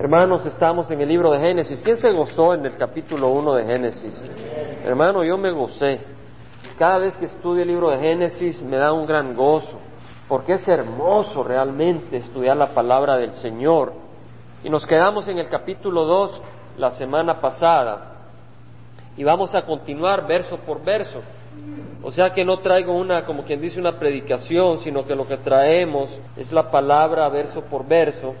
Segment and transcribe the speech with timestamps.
[0.00, 1.82] Hermanos, estamos en el libro de Génesis.
[1.82, 4.30] ¿Quién se gozó en el capítulo 1 de Génesis?
[4.84, 5.98] Hermano, yo me gocé.
[6.78, 9.80] Cada vez que estudio el libro de Génesis me da un gran gozo,
[10.28, 13.92] porque es hermoso realmente estudiar la palabra del Señor.
[14.62, 16.42] Y nos quedamos en el capítulo 2
[16.76, 18.28] la semana pasada
[19.16, 21.22] y vamos a continuar verso por verso.
[22.04, 25.38] O sea que no traigo una, como quien dice, una predicación, sino que lo que
[25.38, 28.36] traemos es la palabra verso por verso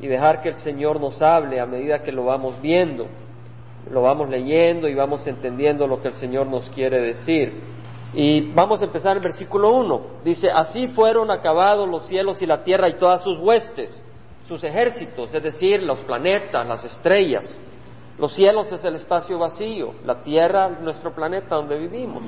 [0.00, 3.06] y dejar que el Señor nos hable a medida que lo vamos viendo,
[3.90, 7.74] lo vamos leyendo y vamos entendiendo lo que el Señor nos quiere decir.
[8.14, 10.00] Y vamos a empezar el versículo 1.
[10.24, 14.02] Dice, así fueron acabados los cielos y la tierra y todas sus huestes,
[14.46, 17.60] sus ejércitos, es decir, los planetas, las estrellas.
[18.18, 22.22] Los cielos es el espacio vacío, la tierra nuestro planeta donde vivimos.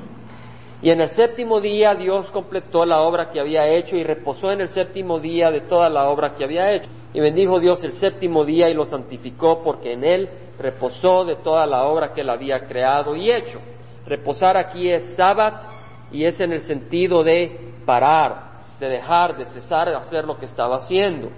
[0.81, 4.61] Y en el séptimo día Dios completó la obra que había hecho y reposó en
[4.61, 6.89] el séptimo día de toda la obra que había hecho.
[7.17, 11.65] Y bendijo Dios el séptimo día y lo santificó porque en él reposó de toda
[11.65, 13.59] la obra que él había creado y hecho.
[14.05, 15.67] Reposar aquí es sábado
[16.11, 20.45] y es en el sentido de parar, de dejar, de cesar de hacer lo que
[20.45, 21.31] estaba haciendo.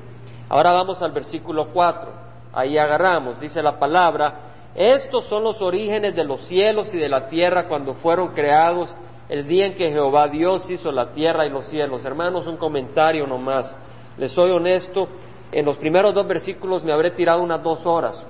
[0.49, 2.11] Ahora vamos al versículo 4.
[2.51, 7.29] Ahí agarramos, dice la palabra, estos son los orígenes de los cielos y de la
[7.29, 8.93] tierra cuando fueron creados
[9.29, 12.03] el día en que Jehová Dios hizo la tierra y los cielos.
[12.03, 13.73] Hermanos, un comentario nomás.
[14.17, 15.07] Les soy honesto,
[15.51, 18.23] en los primeros dos versículos me habré tirado unas dos horas.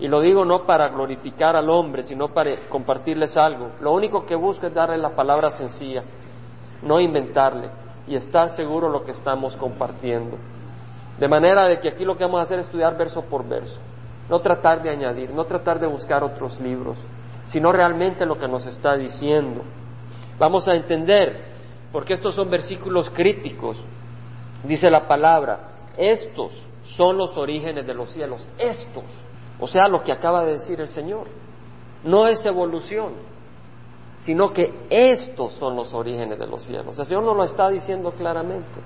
[0.00, 3.72] Y lo digo no para glorificar al hombre, sino para compartirles algo.
[3.80, 6.04] Lo único que busco es darle la palabra sencilla,
[6.82, 7.68] no inventarle
[8.06, 10.36] y estar seguro lo que estamos compartiendo.
[11.18, 13.80] De manera de que aquí lo que vamos a hacer es estudiar verso por verso,
[14.30, 16.96] no tratar de añadir, no tratar de buscar otros libros,
[17.46, 19.62] sino realmente lo que nos está diciendo.
[20.38, 21.46] Vamos a entender,
[21.90, 23.82] porque estos son versículos críticos,
[24.62, 26.52] dice la palabra, estos
[26.96, 29.04] son los orígenes de los cielos, estos,
[29.60, 31.26] o sea, lo que acaba de decir el Señor.
[32.04, 33.14] No es evolución,
[34.20, 36.98] sino que estos son los orígenes de los cielos.
[36.98, 38.80] El Señor nos lo está diciendo claramente.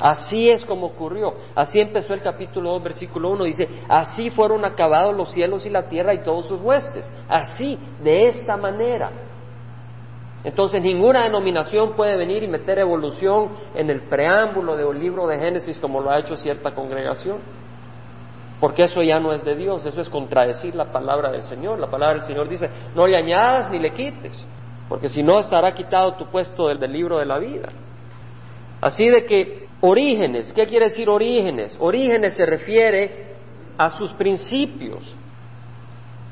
[0.00, 1.34] Así es como ocurrió.
[1.54, 3.44] Así empezó el capítulo 2, versículo 1.
[3.44, 7.08] Dice, así fueron acabados los cielos y la tierra y todos sus huestes.
[7.28, 9.10] Así, de esta manera.
[10.44, 15.80] Entonces ninguna denominación puede venir y meter evolución en el preámbulo del libro de Génesis
[15.80, 17.38] como lo ha hecho cierta congregación.
[18.60, 21.80] Porque eso ya no es de Dios, eso es contradecir la palabra del Señor.
[21.80, 24.46] La palabra del Señor dice, no le añadas ni le quites,
[24.88, 27.70] porque si no estará quitado tu puesto del, del libro de la vida.
[28.80, 31.74] Así de que orígenes, ¿qué quiere decir orígenes?
[31.80, 33.34] Orígenes se refiere
[33.78, 35.02] a sus principios,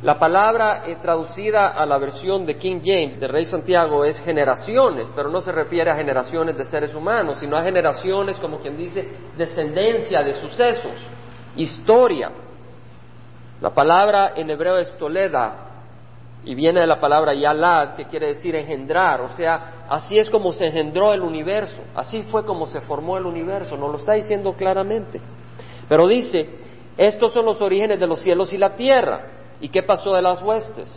[0.02, 5.06] la palabra eh, traducida a la versión de King James, de Rey Santiago, es generaciones,
[5.14, 9.08] pero no se refiere a generaciones de seres humanos, sino a generaciones, como quien dice,
[9.36, 10.94] descendencia de sucesos,
[11.54, 12.32] historia.
[13.60, 15.68] La palabra en hebreo es toleda
[16.44, 20.52] y viene de la palabra yalad, que quiere decir engendrar, o sea, así es como
[20.52, 24.54] se engendró el universo, así fue como se formó el universo, nos lo está diciendo
[24.54, 25.20] claramente.
[25.88, 26.50] Pero dice,
[26.96, 29.41] estos son los orígenes de los cielos y la tierra.
[29.62, 30.88] ¿Y qué pasó de las huestes?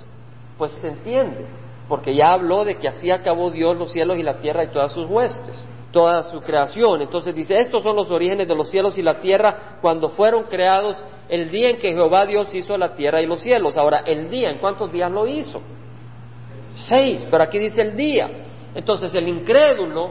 [0.58, 1.46] Pues se entiende,
[1.88, 4.92] porque ya habló de que así acabó Dios los cielos y la tierra y todas
[4.92, 7.04] sus huestes, toda su creación.
[7.04, 10.98] Entonces dice, estos son los orígenes de los cielos y la tierra cuando fueron creados
[11.30, 13.78] el día en que Jehová Dios hizo la tierra y los cielos.
[13.78, 15.62] Ahora, el día, ¿en cuántos días lo hizo?
[16.74, 18.30] Seis, pero aquí dice el día.
[18.74, 20.10] Entonces el incrédulo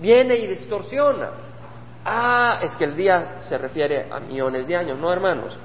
[0.00, 1.30] viene y distorsiona.
[2.06, 5.58] Ah, es que el día se refiere a millones de años, ¿no, hermanos?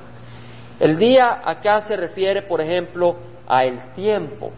[0.80, 3.16] El día acá se refiere, por ejemplo,
[3.48, 4.52] a el tiempo.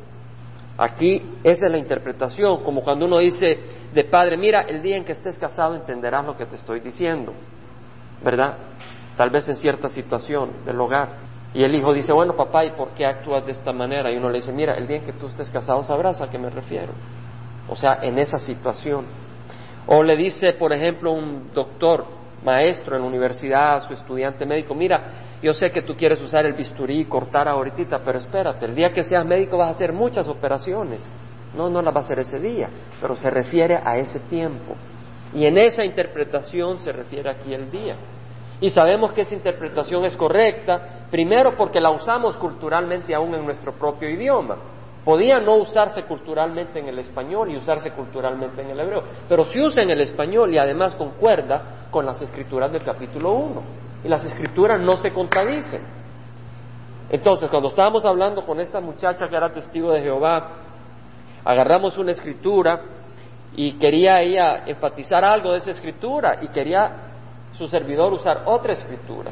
[0.78, 3.60] Aquí esa es la interpretación, como cuando uno dice
[3.94, 7.34] de padre, mira, el día en que estés casado entenderás lo que te estoy diciendo,
[8.24, 8.56] ¿verdad?
[9.18, 11.30] Tal vez en cierta situación del hogar.
[11.54, 14.12] Y el hijo dice, bueno, papá, ¿y por qué actúas de esta manera?
[14.12, 16.38] Y uno le dice, mira, el día en que tú estés casado sabrás a qué
[16.38, 16.94] me refiero.
[17.68, 19.06] O sea, en esa situación.
[19.88, 22.06] O le dice, por ejemplo, un doctor,
[22.44, 25.02] maestro en la universidad a su estudiante médico, mira,
[25.42, 28.92] yo sé que tú quieres usar el bisturí y cortar ahorita, pero espérate, el día
[28.92, 31.10] que seas médico vas a hacer muchas operaciones.
[31.56, 32.70] No, no las va a hacer ese día,
[33.00, 34.76] pero se refiere a ese tiempo.
[35.34, 37.96] Y en esa interpretación se refiere aquí el día.
[38.60, 43.72] Y sabemos que esa interpretación es correcta, primero porque la usamos culturalmente aún en nuestro
[43.74, 44.58] propio idioma.
[45.06, 49.62] Podía no usarse culturalmente en el español y usarse culturalmente en el hebreo, pero se
[49.62, 54.24] usa en el español y además concuerda con las escrituras del capítulo 1 y las
[54.26, 55.82] escrituras no se contradicen.
[57.10, 60.50] Entonces, cuando estábamos hablando con esta muchacha que era testigo de Jehová,
[61.44, 62.82] agarramos una escritura
[63.56, 66.92] y quería ella enfatizar algo de esa escritura y quería
[67.54, 69.32] su servidor usar otra escritura.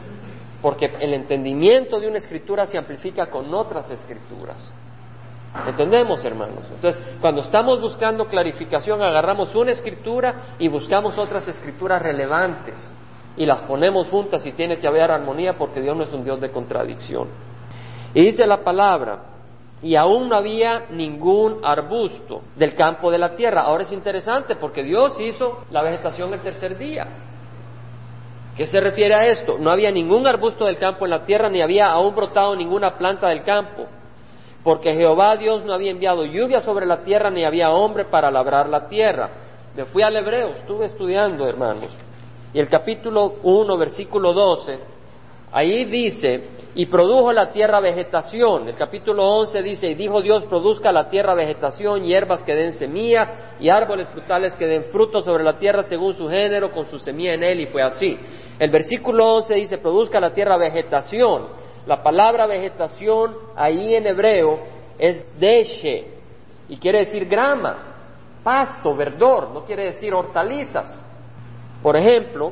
[0.60, 4.58] porque el entendimiento de una escritura se amplifica con otras escrituras.
[5.68, 6.64] ¿Entendemos, hermanos?
[6.74, 12.76] Entonces, cuando estamos buscando clarificación, agarramos una escritura y buscamos otras escrituras relevantes
[13.38, 16.42] y las ponemos juntas y tiene que haber armonía porque Dios no es un Dios
[16.42, 17.30] de contradicción.
[18.14, 19.20] Y dice la palabra,
[19.82, 23.62] y aún no había ningún arbusto del campo de la tierra.
[23.62, 27.08] Ahora es interesante porque Dios hizo la vegetación el tercer día.
[28.56, 29.60] ¿Qué se refiere a esto?
[29.60, 33.28] No había ningún arbusto del campo en la tierra, ni había aún brotado ninguna planta
[33.28, 33.86] del campo,
[34.64, 38.68] porque Jehová Dios no había enviado lluvia sobre la tierra, ni había hombre para labrar
[38.68, 39.30] la tierra.
[39.76, 42.07] Me fui al hebreo, estuve estudiando, hermanos.
[42.54, 44.80] Y el capítulo 1, versículo 12,
[45.52, 48.70] ahí dice, y produjo la tierra vegetación.
[48.70, 53.56] El capítulo 11 dice, y dijo Dios, produzca la tierra vegetación, hierbas que den semilla,
[53.60, 57.34] y árboles frutales que den fruto sobre la tierra según su género, con su semilla
[57.34, 58.18] en él, y fue así.
[58.60, 61.48] El versículo 11 dice, produzca la tierra vegetación.
[61.86, 64.60] La palabra vegetación ahí en hebreo
[64.98, 66.18] es deshe
[66.70, 67.78] y quiere decir grama,
[68.44, 71.04] pasto, verdor, no quiere decir hortalizas.
[71.88, 72.52] Por ejemplo,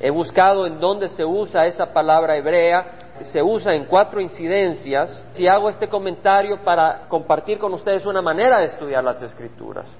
[0.00, 5.24] he buscado en dónde se usa esa palabra hebrea, se usa en cuatro incidencias.
[5.34, 9.96] Si hago este comentario para compartir con ustedes una manera de estudiar las escrituras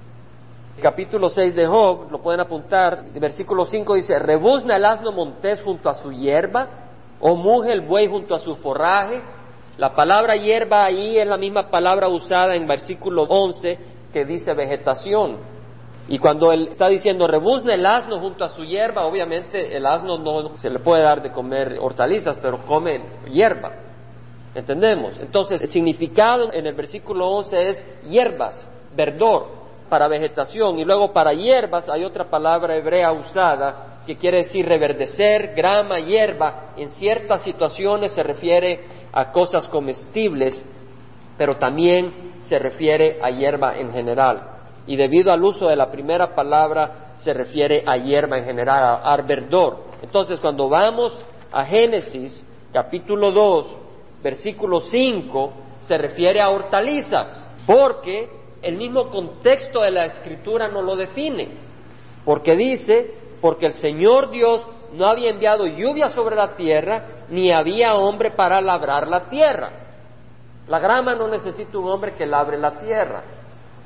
[0.81, 5.87] capítulo 6 de Job, lo pueden apuntar, versículo 5 dice, rebuzna el asno montés junto
[5.87, 6.67] a su hierba,
[7.21, 9.21] o muge el buey junto a su forraje.
[9.77, 13.79] La palabra hierba ahí es la misma palabra usada en versículo 11
[14.11, 15.52] que dice vegetación.
[16.07, 20.17] Y cuando él está diciendo rebuzna el asno junto a su hierba, obviamente el asno
[20.17, 23.01] no se le puede dar de comer hortalizas, pero come
[23.31, 23.71] hierba.
[24.53, 25.13] ¿Entendemos?
[25.19, 31.33] Entonces, el significado en el versículo 11 es hierbas, verdor para vegetación y luego para
[31.33, 36.73] hierbas hay otra palabra hebrea usada que quiere decir reverdecer, grama, hierba.
[36.77, 40.61] En ciertas situaciones se refiere a cosas comestibles,
[41.37, 44.52] pero también se refiere a hierba en general.
[44.85, 49.13] Y debido al uso de la primera palabra se refiere a hierba en general, a
[49.13, 49.83] arberdor.
[50.01, 51.17] Entonces, cuando vamos
[51.51, 53.67] a Génesis capítulo 2,
[54.21, 55.53] versículo 5,
[55.87, 58.29] se refiere a hortalizas, porque
[58.61, 61.49] el mismo contexto de la escritura no lo define,
[62.25, 67.95] porque dice, porque el Señor Dios no había enviado lluvia sobre la tierra, ni había
[67.95, 69.71] hombre para labrar la tierra.
[70.67, 73.23] La grama no necesita un hombre que labre la tierra.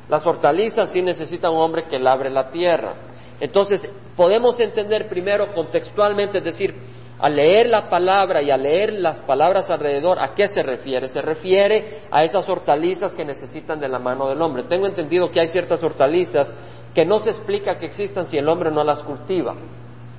[0.10, 2.94] Las hortalizas sí necesitan un hombre que labre la tierra.
[3.40, 6.74] Entonces, podemos entender primero contextualmente, es decir,
[7.20, 11.08] al leer la palabra y a leer las palabras alrededor, ¿a qué se refiere?
[11.08, 14.64] Se refiere a esas hortalizas que necesitan de la mano del hombre.
[14.64, 16.54] Tengo entendido que hay ciertas hortalizas
[16.94, 19.56] que no se explica que existan si el hombre no las cultiva.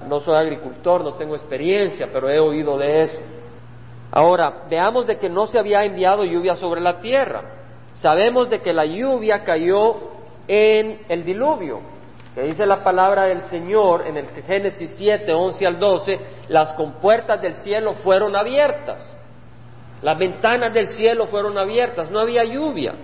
[0.08, 3.18] No soy agricultor, no tengo experiencia, pero he oído de eso.
[4.10, 7.57] Ahora, veamos de que no se había enviado lluvia sobre la tierra.
[7.94, 9.96] Sabemos de que la lluvia cayó
[10.46, 11.80] en el diluvio,
[12.34, 17.40] que dice la palabra del Señor en el Génesis 7, 11 al 12, las compuertas
[17.42, 19.16] del cielo fueron abiertas,
[20.02, 22.94] las ventanas del cielo fueron abiertas, no había lluvia.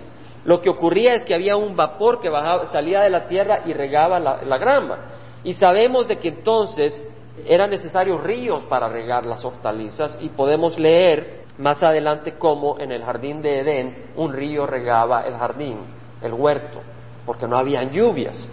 [0.45, 3.73] Lo que ocurría es que había un vapor que bajaba, salía de la tierra y
[3.73, 4.99] regaba la, la grama.
[5.43, 7.03] Y sabemos de que entonces
[7.47, 13.03] eran necesarios ríos para regar las hortalizas y podemos leer más adelante cómo en el
[13.03, 15.79] jardín de Edén un río regaba el jardín,
[16.21, 16.81] el huerto,
[17.25, 18.49] porque no habían lluvias.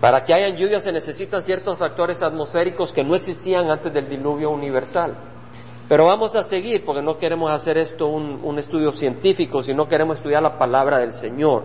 [0.00, 4.50] Para que hayan lluvias se necesitan ciertos factores atmosféricos que no existían antes del diluvio
[4.50, 5.14] universal.
[5.88, 10.42] Pero vamos a seguir porque no queremos hacer esto un, estudio científico, sino queremos estudiar
[10.42, 11.64] la palabra del Señor.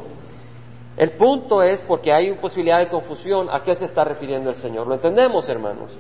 [0.97, 4.87] El punto es porque hay posibilidad de confusión a qué se está refiriendo el Señor.
[4.87, 5.91] ¿Lo entendemos, hermanos?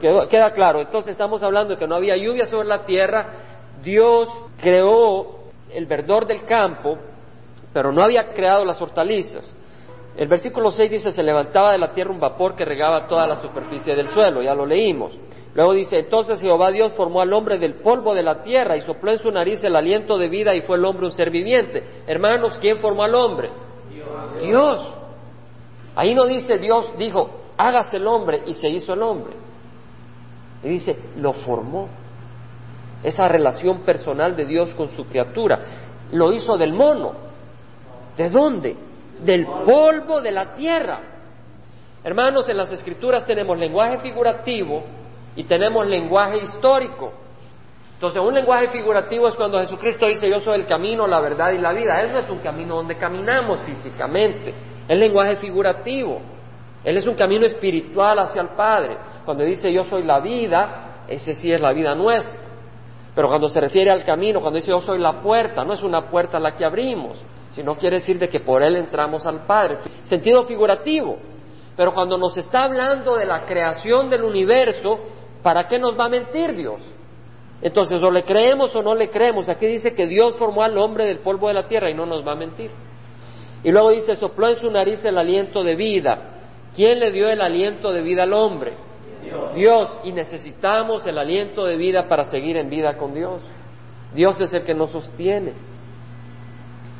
[0.00, 0.80] queda claro.
[0.80, 3.26] Entonces estamos hablando de que no había lluvia sobre la tierra.
[3.84, 4.28] Dios
[4.60, 6.96] creó el verdor del campo,
[7.72, 9.44] pero no había creado las hortalizas.
[10.16, 13.40] El versículo 6 dice, se levantaba de la tierra un vapor que regaba toda la
[13.40, 15.12] superficie del suelo, ya lo leímos.
[15.54, 19.12] Luego dice, entonces Jehová Dios formó al hombre del polvo de la tierra y sopló
[19.12, 21.82] en su nariz el aliento de vida y fue el hombre un ser viviente.
[22.06, 23.50] Hermanos, ¿quién formó al hombre?
[23.92, 24.42] Dios.
[24.42, 24.94] Dios.
[25.96, 29.34] Ahí no dice Dios dijo, hágase el hombre y se hizo el hombre.
[30.64, 31.88] Y dice, lo formó.
[33.04, 35.60] Esa relación personal de Dios con su criatura.
[36.10, 37.12] Lo hizo del mono.
[38.16, 38.76] ¿De dónde?
[39.20, 41.00] del polvo de la tierra.
[42.02, 44.82] Hermanos, en las escrituras tenemos lenguaje figurativo
[45.36, 47.12] y tenemos lenguaje histórico.
[47.94, 51.58] Entonces, un lenguaje figurativo es cuando Jesucristo dice, yo soy el camino, la verdad y
[51.58, 52.00] la vida.
[52.02, 54.52] Él no es un camino donde caminamos físicamente,
[54.86, 56.20] es lenguaje figurativo.
[56.82, 58.98] Él es un camino espiritual hacia el Padre.
[59.24, 62.43] Cuando dice, yo soy la vida, ese sí es la vida nuestra.
[63.14, 66.08] Pero cuando se refiere al camino, cuando dice yo soy la puerta, no es una
[66.10, 69.78] puerta la que abrimos, sino quiere decir de que por él entramos al Padre.
[70.02, 71.16] Sentido figurativo.
[71.76, 74.98] Pero cuando nos está hablando de la creación del universo,
[75.42, 76.80] ¿para qué nos va a mentir Dios?
[77.62, 79.48] Entonces, o le creemos o no le creemos.
[79.48, 82.26] Aquí dice que Dios formó al hombre del polvo de la tierra y no nos
[82.26, 82.70] va a mentir.
[83.62, 86.18] Y luego dice, sopló en su nariz el aliento de vida.
[86.74, 88.74] ¿Quién le dio el aliento de vida al hombre?
[89.54, 89.98] Dios.
[90.04, 93.42] Y necesitamos el aliento de vida para seguir en vida con Dios.
[94.14, 95.52] Dios es el que nos sostiene.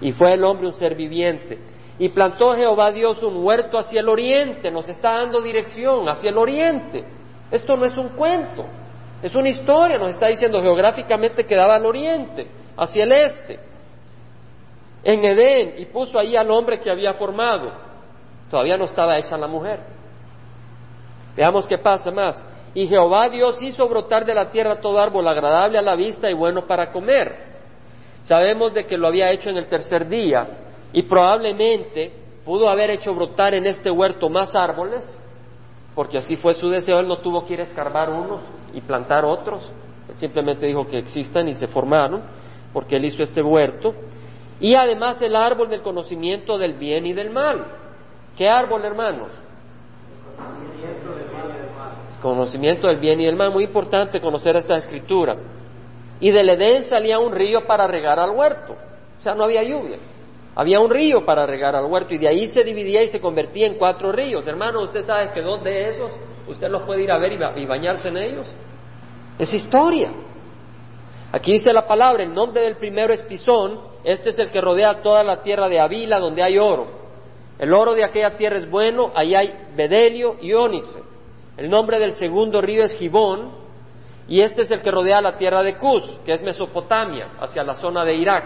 [0.00, 1.58] Y fue el hombre un ser viviente.
[1.98, 4.70] Y plantó Jehová Dios un huerto hacia el oriente.
[4.70, 7.04] Nos está dando dirección hacia el oriente.
[7.50, 8.66] Esto no es un cuento.
[9.24, 13.58] Es una historia, nos está diciendo geográficamente que daba al oriente, hacia el este,
[15.02, 17.72] en Edén, y puso ahí al hombre que había formado.
[18.50, 19.80] Todavía no estaba hecha la mujer.
[21.36, 22.42] Veamos qué pasa más.
[22.74, 26.34] Y Jehová Dios hizo brotar de la tierra todo árbol agradable a la vista y
[26.34, 27.54] bueno para comer.
[28.24, 30.48] Sabemos de que lo había hecho en el tercer día
[30.92, 32.12] y probablemente
[32.44, 35.18] pudo haber hecho brotar en este huerto más árboles
[35.94, 38.40] porque así fue su deseo, él no tuvo que ir a escarbar unos
[38.72, 39.70] y plantar otros,
[40.08, 42.22] él simplemente dijo que existan y se formaron,
[42.72, 43.94] porque él hizo este huerto,
[44.58, 47.64] y además el árbol del conocimiento del bien y del mal.
[48.36, 49.28] ¿Qué árbol, hermanos?
[50.36, 51.92] Conocimiento del bien y del mal.
[52.24, 55.36] Conocimiento del bien y del mal, muy importante conocer esta escritura.
[56.20, 59.98] Y del Edén salía un río para regar al huerto, o sea, no había lluvia.
[60.54, 63.66] Había un río para regar al huerto y de ahí se dividía y se convertía
[63.66, 64.46] en cuatro ríos.
[64.46, 66.10] Hermano, usted sabe que dos de esos
[66.48, 68.46] usted los puede ir a ver y bañarse en ellos.
[69.38, 70.10] Es historia.
[71.30, 75.02] Aquí dice la palabra, el nombre del primero es Pisón, este es el que rodea
[75.02, 76.86] toda la tierra de Avila donde hay oro.
[77.58, 81.03] El oro de aquella tierra es bueno, ahí hay bedelio y ónice.
[81.56, 83.52] El nombre del segundo río es Gibón,
[84.26, 87.74] y este es el que rodea la tierra de Cus, que es Mesopotamia, hacia la
[87.74, 88.44] zona de Irak.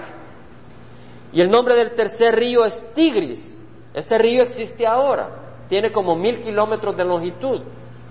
[1.32, 3.58] Y el nombre del tercer río es Tigris.
[3.94, 7.62] Ese río existe ahora, tiene como mil kilómetros de longitud,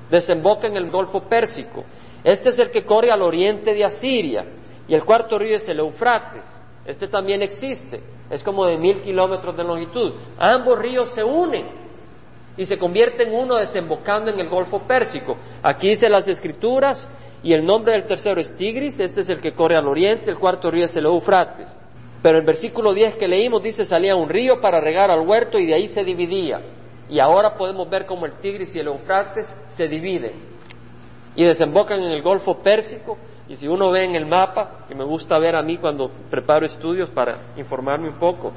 [0.10, 1.84] desemboca en el Golfo Pérsico.
[2.24, 4.46] Este es el que corre al oriente de Asiria.
[4.88, 6.46] Y el cuarto río es el Eufrates.
[6.86, 10.13] Este también existe, es como de mil kilómetros de longitud.
[10.38, 11.87] Ambos ríos se unen
[12.58, 15.38] y se convierten en uno desembocando en el Golfo Pérsico.
[15.62, 17.08] Aquí dice las escrituras
[17.44, 20.40] y el nombre del tercero es Tigris, este es el que corre al oriente, el
[20.40, 21.68] cuarto río es el Eufrates.
[22.22, 25.68] Pero el versículo 10 que leímos dice salía un río para regar al huerto y
[25.68, 26.62] de ahí se dividía.
[27.10, 30.58] Y ahora podemos ver cómo el Tigris y el Eufrates se dividen
[31.36, 33.18] y desembocan en el Golfo Pérsico.
[33.48, 36.66] Y si uno ve en el mapa, que me gusta ver a mí cuando preparo
[36.66, 38.52] estudios para informarme un poco,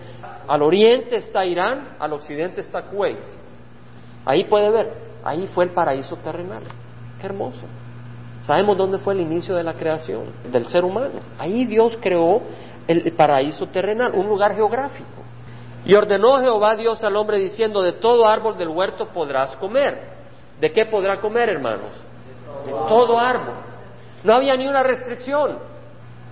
[0.48, 3.18] al oriente está Irán, al occidente está Kuwait.
[4.24, 6.62] Ahí puede ver, ahí fue el paraíso terrenal.
[7.20, 7.66] Qué hermoso.
[8.42, 11.20] Sabemos dónde fue el inicio de la creación del ser humano.
[11.38, 12.40] Ahí Dios creó
[12.86, 15.20] el paraíso terrenal, un lugar geográfico.
[15.84, 20.18] Y ordenó Jehová Dios al hombre diciendo, de todo árbol del huerto podrás comer.
[20.60, 21.92] ¿De qué podrá comer, hermanos?
[22.66, 23.54] De todo árbol.
[24.22, 25.58] No había ni una restricción,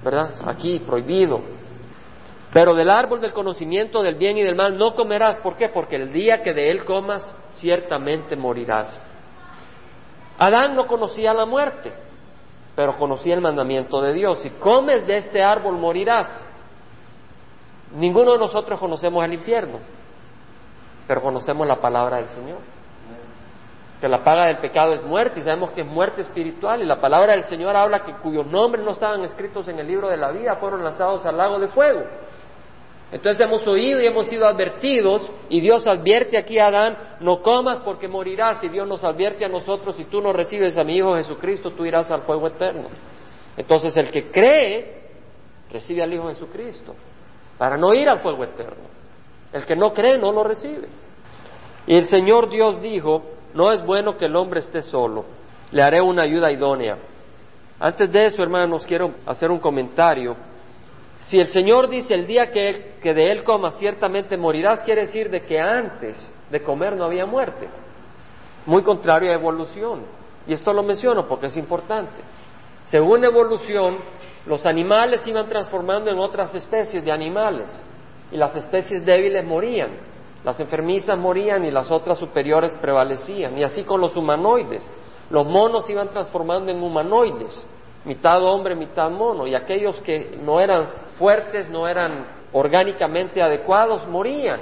[0.04, 0.34] ¿verdad?
[0.46, 1.40] Aquí, prohibido.
[2.52, 5.36] Pero del árbol del conocimiento del bien y del mal no comerás.
[5.38, 5.68] ¿Por qué?
[5.68, 8.98] Porque el día que de él comas, ciertamente morirás.
[10.38, 11.92] Adán no conocía la muerte,
[12.74, 14.40] pero conocía el mandamiento de Dios.
[14.40, 16.42] Si comes de este árbol, morirás.
[17.94, 19.78] Ninguno de nosotros conocemos el infierno,
[21.06, 22.58] pero conocemos la palabra del Señor.
[24.00, 27.00] Que la paga del pecado es muerte y sabemos que es muerte espiritual y la
[27.00, 30.30] palabra del Señor habla que cuyos nombres no estaban escritos en el libro de la
[30.30, 32.04] vida fueron lanzados al lago de fuego.
[33.10, 37.78] Entonces hemos oído y hemos sido advertidos y Dios advierte aquí a Adán, no comas
[37.80, 41.16] porque morirás y Dios nos advierte a nosotros, si tú no recibes a mi Hijo
[41.16, 42.88] Jesucristo, tú irás al fuego eterno.
[43.56, 45.08] Entonces el que cree,
[45.70, 46.94] recibe al Hijo Jesucristo
[47.56, 48.84] para no ir al fuego eterno.
[49.52, 50.88] El que no cree no lo recibe.
[51.86, 53.22] Y el Señor Dios dijo,
[53.54, 55.24] no es bueno que el hombre esté solo,
[55.72, 56.98] le haré una ayuda idónea.
[57.80, 60.36] Antes de eso, hermanos, quiero hacer un comentario.
[61.28, 65.28] Si el Señor dice el día que, que de él coma ciertamente morirás, quiere decir
[65.28, 66.16] de que antes
[66.50, 67.68] de comer no había muerte.
[68.64, 70.06] Muy contrario a evolución.
[70.46, 72.16] Y esto lo menciono porque es importante.
[72.84, 73.98] Según evolución,
[74.46, 77.78] los animales se iban transformando en otras especies de animales
[78.32, 79.90] y las especies débiles morían,
[80.44, 83.58] las enfermizas morían y las otras superiores prevalecían.
[83.58, 84.88] Y así con los humanoides.
[85.28, 87.66] Los monos se iban transformando en humanoides,
[88.06, 94.60] mitad hombre, mitad mono, y aquellos que no eran fuertes, no eran orgánicamente adecuados, morían.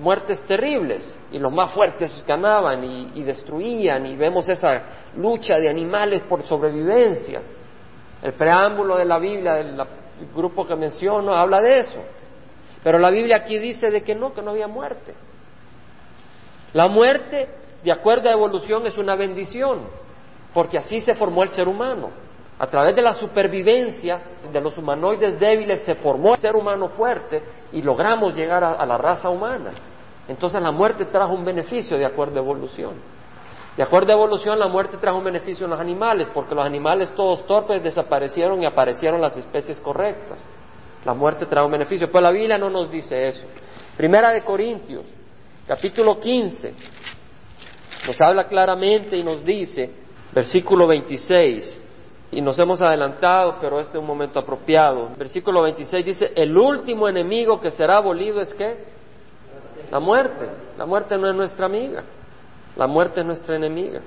[0.00, 1.16] Muertes terribles.
[1.30, 2.82] Y los más fuertes ganaban
[3.14, 4.82] y, destruían, y vemos esa
[5.16, 7.42] lucha de animales por sobrevivencia.
[8.22, 9.76] El preámbulo de la Biblia, del
[10.34, 12.02] grupo que menciono, habla de eso.
[12.82, 15.14] Pero la Biblia aquí dice de que no, que no había muerte.
[16.72, 17.48] La muerte,
[17.82, 19.80] de acuerdo a evolución, es una bendición,
[20.54, 22.10] porque así se formó el ser humano.
[22.60, 24.20] A través de la supervivencia
[24.52, 27.40] de los humanoides débiles se formó el ser humano fuerte
[27.72, 29.70] y logramos llegar a, la raza humana.
[30.26, 32.94] Entonces la muerte trajo un beneficio de acuerdo a evolución.
[33.76, 37.12] De acuerdo a evolución, la muerte trajo un beneficio en los animales, porque los animales
[37.14, 40.44] todos torpes desaparecieron y aparecieron las especies correctas.
[41.04, 43.46] La muerte trajo un beneficio, pero la Biblia no nos dice eso.
[43.96, 45.04] Primera de Corintios,
[45.64, 46.74] capítulo 15,
[48.08, 49.92] nos habla claramente y nos dice,
[50.32, 51.82] versículo 26,
[52.30, 55.10] y nos hemos adelantado, pero este es un momento apropiado.
[55.16, 58.76] Versículo 26 dice, el último enemigo que será abolido es qué?
[59.90, 60.48] La muerte.
[60.76, 62.04] La muerte no es nuestra amiga,
[62.76, 64.00] la muerte es nuestra enemiga.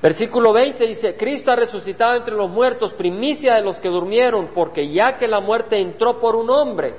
[0.00, 4.92] Versículo 20 dice, Cristo ha resucitado entre los muertos, primicia de los que durmieron, porque
[4.92, 6.94] ya que la muerte entró por un hombre,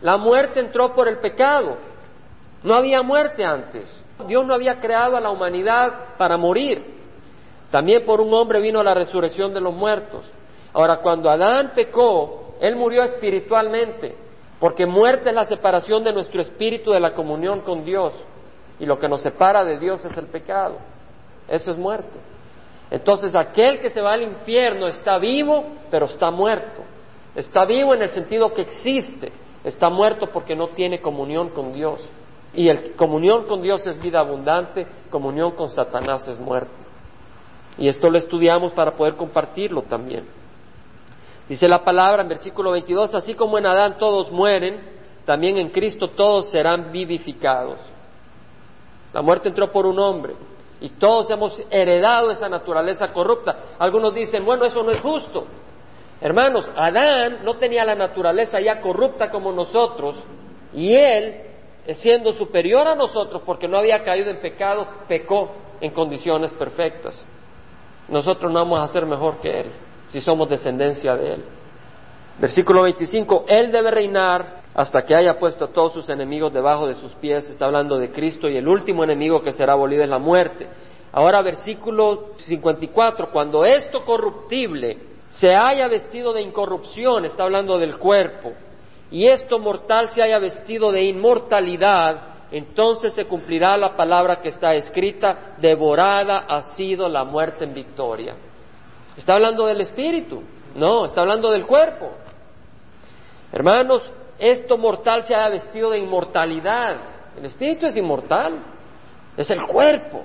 [0.00, 1.76] la muerte entró por el pecado.
[2.64, 4.04] No había muerte antes.
[4.26, 6.95] Dios no había creado a la humanidad para morir.
[7.70, 10.24] También por un hombre vino la resurrección de los muertos.
[10.72, 14.14] Ahora, cuando Adán pecó, él murió espiritualmente,
[14.60, 18.12] porque muerte es la separación de nuestro espíritu de la comunión con Dios.
[18.78, 20.76] Y lo que nos separa de Dios es el pecado.
[21.48, 22.18] Eso es muerte.
[22.90, 26.82] Entonces, aquel que se va al infierno está vivo, pero está muerto.
[27.34, 29.32] Está vivo en el sentido que existe.
[29.64, 32.08] Está muerto porque no tiene comunión con Dios.
[32.54, 36.85] Y el comunión con Dios es vida abundante, comunión con Satanás es muerte.
[37.78, 40.24] Y esto lo estudiamos para poder compartirlo también.
[41.48, 44.80] Dice la palabra en versículo 22, así como en Adán todos mueren,
[45.24, 47.78] también en Cristo todos serán vivificados.
[49.12, 50.34] La muerte entró por un hombre
[50.80, 53.56] y todos hemos heredado esa naturaleza corrupta.
[53.78, 55.46] Algunos dicen, bueno, eso no es justo.
[56.20, 60.16] Hermanos, Adán no tenía la naturaleza ya corrupta como nosotros
[60.72, 61.42] y él,
[61.94, 67.24] siendo superior a nosotros porque no había caído en pecado, pecó en condiciones perfectas
[68.08, 69.72] nosotros no vamos a ser mejor que Él
[70.08, 71.44] si somos descendencia de Él.
[72.38, 76.94] Versículo 25, Él debe reinar hasta que haya puesto a todos sus enemigos debajo de
[76.94, 77.48] sus pies.
[77.48, 80.68] Está hablando de Cristo y el último enemigo que será abolido es la muerte.
[81.12, 84.98] Ahora versículo 54, cuando esto corruptible
[85.30, 88.52] se haya vestido de incorrupción, está hablando del cuerpo,
[89.10, 94.74] y esto mortal se haya vestido de inmortalidad, entonces se cumplirá la palabra que está
[94.74, 98.36] escrita, devorada ha sido la muerte en victoria.
[99.16, 100.42] ¿Está hablando del espíritu?
[100.74, 102.12] No, está hablando del cuerpo.
[103.52, 106.96] Hermanos, esto mortal se ha vestido de inmortalidad.
[107.38, 108.58] El espíritu es inmortal,
[109.36, 110.24] es el cuerpo.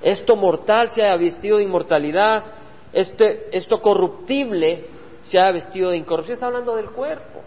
[0.00, 2.44] Esto mortal se ha vestido de inmortalidad,
[2.92, 4.86] este, esto corruptible
[5.22, 6.34] se ha vestido de incorrupción.
[6.34, 7.42] Está hablando del cuerpo.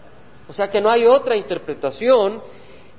[0.48, 2.42] O sea que no hay otra interpretación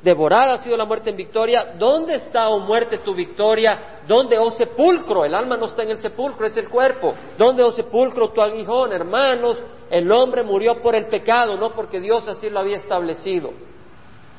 [0.03, 1.75] devorada ha sido la muerte en victoria.
[1.79, 4.01] ¿Dónde está, oh muerte, tu victoria?
[4.07, 5.23] ¿Dónde, oh sepulcro?
[5.23, 7.13] El alma no está en el sepulcro, es el cuerpo.
[7.37, 8.91] ¿Dónde, oh sepulcro, tu aguijón?
[8.91, 13.51] Hermanos, el hombre murió por el pecado, no porque Dios así lo había establecido.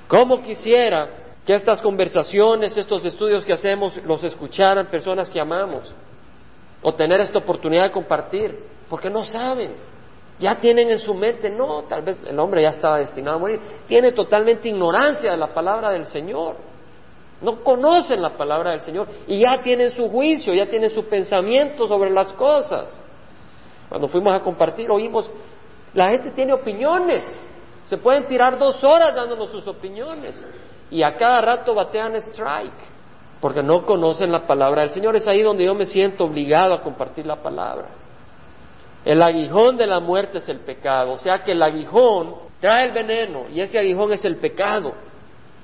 [0.07, 1.09] ¿Cómo quisiera
[1.47, 5.95] que estas conversaciones, estos estudios que hacemos, los escucharan personas que amamos?
[6.83, 8.59] O tener esta oportunidad de compartir,
[8.91, 9.94] porque no saben.
[10.39, 13.61] Ya tienen en su mente, no, tal vez el hombre ya estaba destinado a morir.
[13.87, 16.57] Tiene totalmente ignorancia de la palabra del Señor.
[17.41, 21.87] No conocen la palabra del Señor y ya tienen su juicio, ya tienen su pensamiento
[21.87, 23.01] sobre las cosas.
[23.89, 25.31] Cuando fuimos a compartir, oímos,
[25.93, 27.23] la gente tiene opiniones.
[27.87, 30.43] Se pueden tirar dos horas dándonos sus opiniones
[30.91, 32.95] y a cada rato batean strike
[33.41, 35.15] porque no conocen la palabra del Señor.
[35.17, 37.89] Es ahí donde yo me siento obligado a compartir la palabra.
[39.05, 42.93] El aguijón de la muerte es el pecado, o sea que el aguijón trae el
[42.93, 44.95] veneno y ese aguijón es el pecado.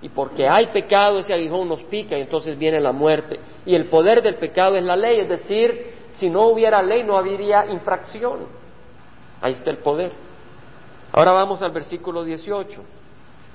[0.03, 3.39] Y porque hay pecado, ese aguijón nos pica y entonces viene la muerte.
[3.67, 7.17] Y el poder del pecado es la ley, es decir, si no hubiera ley no
[7.17, 8.47] habría infracción.
[9.41, 10.13] Ahí está el poder.
[11.13, 12.83] Ahora vamos al versículo 18.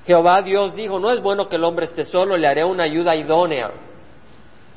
[0.06, 3.16] Jehová Dios dijo, no es bueno que el hombre esté solo, le haré una ayuda
[3.16, 3.70] idónea.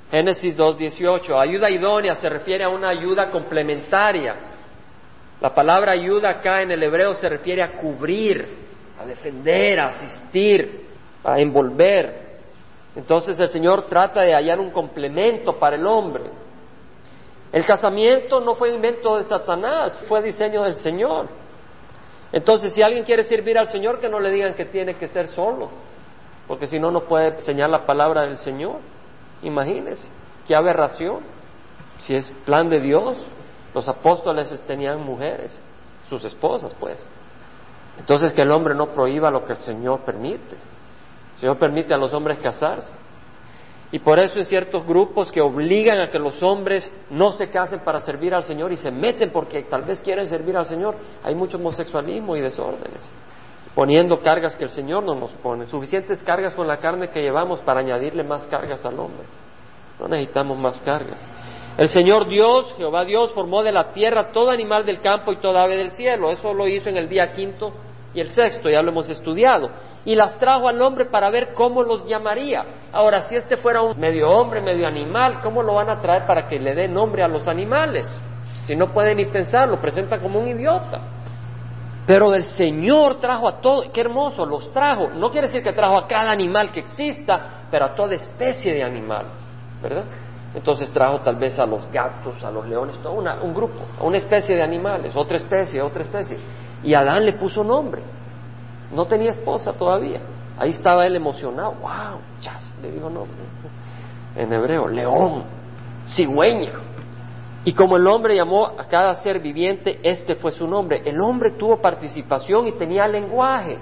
[0.09, 4.48] Génesis 2.18, ayuda idónea se refiere a una ayuda complementaria
[5.41, 8.45] la palabra ayuda acá en el hebreo se refiere a cubrir,
[8.99, 10.87] a defender, a asistir,
[11.23, 12.29] a envolver.
[12.95, 16.25] Entonces el Señor trata de hallar un complemento para el hombre.
[17.51, 21.27] El casamiento no fue invento de Satanás, fue diseño del Señor.
[22.31, 25.27] Entonces, si alguien quiere servir al Señor, que no le digan que tiene que ser
[25.27, 25.69] solo,
[26.47, 28.77] porque si no, no puede enseñar la palabra del Señor.
[29.41, 30.07] Imagínese,
[30.47, 31.23] qué aberración.
[31.99, 33.17] Si es plan de Dios,
[33.73, 35.59] los apóstoles tenían mujeres.
[36.09, 36.97] sus esposas, pues.
[37.99, 40.55] Entonces que el hombre no prohíba lo que el Señor permite.
[41.35, 42.95] El Señor permite a los hombres casarse.
[43.91, 47.79] Y por eso hay ciertos grupos que obligan a que los hombres no se casen
[47.79, 50.95] para servir al Señor y se meten porque tal vez quieren servir al Señor.
[51.23, 53.01] Hay mucho homosexualismo y desórdenes,
[53.73, 57.61] poniendo cargas que el Señor no nos pone, suficientes cargas con la carne que llevamos
[57.61, 59.25] para añadirle más cargas al hombre.
[59.99, 61.27] No necesitamos más cargas.
[61.79, 65.63] El Señor Dios, Jehová Dios, formó de la tierra todo animal del campo y toda
[65.63, 66.29] ave del cielo.
[66.29, 67.71] Eso lo hizo en el día quinto
[68.13, 69.69] y el sexto, ya lo hemos estudiado.
[70.03, 72.65] Y las trajo al hombre para ver cómo los llamaría.
[72.91, 76.49] Ahora, si este fuera un medio hombre, medio animal, ¿cómo lo van a traer para
[76.49, 78.07] que le dé nombre a los animales?
[78.65, 80.99] Si no puede ni pensar, lo presenta como un idiota.
[82.05, 85.11] Pero el Señor trajo a todo, qué hermoso, los trajo.
[85.11, 88.83] No quiere decir que trajo a cada animal que exista, pero a toda especie de
[88.83, 89.27] animal,
[89.81, 90.03] ¿verdad?
[90.59, 94.57] Entonces trajo tal vez a los gatos, a los leones, todo un grupo, una especie
[94.57, 96.37] de animales, otra especie, otra especie.
[96.83, 98.01] Y Adán le puso nombre.
[98.93, 100.19] No tenía esposa todavía.
[100.57, 101.75] Ahí estaba él emocionado.
[101.75, 102.19] ¡Wow!
[102.41, 103.37] Chas, le dijo nombre.
[104.35, 105.43] En hebreo, león,
[106.05, 106.73] cigüeña.
[107.63, 111.03] Y como el hombre llamó a cada ser viviente, este fue su nombre.
[111.05, 113.79] El hombre tuvo participación y tenía lenguaje.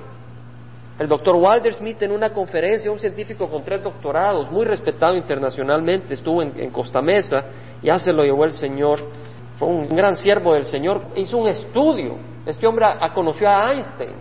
[0.99, 6.15] El doctor Walter Smith en una conferencia, un científico con tres doctorados, muy respetado internacionalmente,
[6.15, 7.43] estuvo en, en Costa Mesa,
[7.83, 8.99] ya se lo llevó el Señor,
[9.57, 12.15] fue un gran siervo del Señor, hizo un estudio.
[12.45, 14.15] Este hombre conoció a Einstein,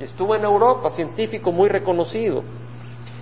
[0.00, 2.42] estuvo en Europa, científico muy reconocido,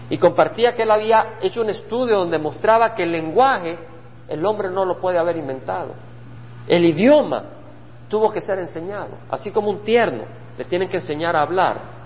[0.09, 3.79] y compartía que él había hecho un estudio donde mostraba que el lenguaje
[4.29, 5.95] el hombre no lo puede haber inventado.
[6.67, 7.45] El idioma
[8.09, 10.25] tuvo que ser enseñado, así como un tierno,
[10.57, 11.98] le tienen que enseñar a hablar.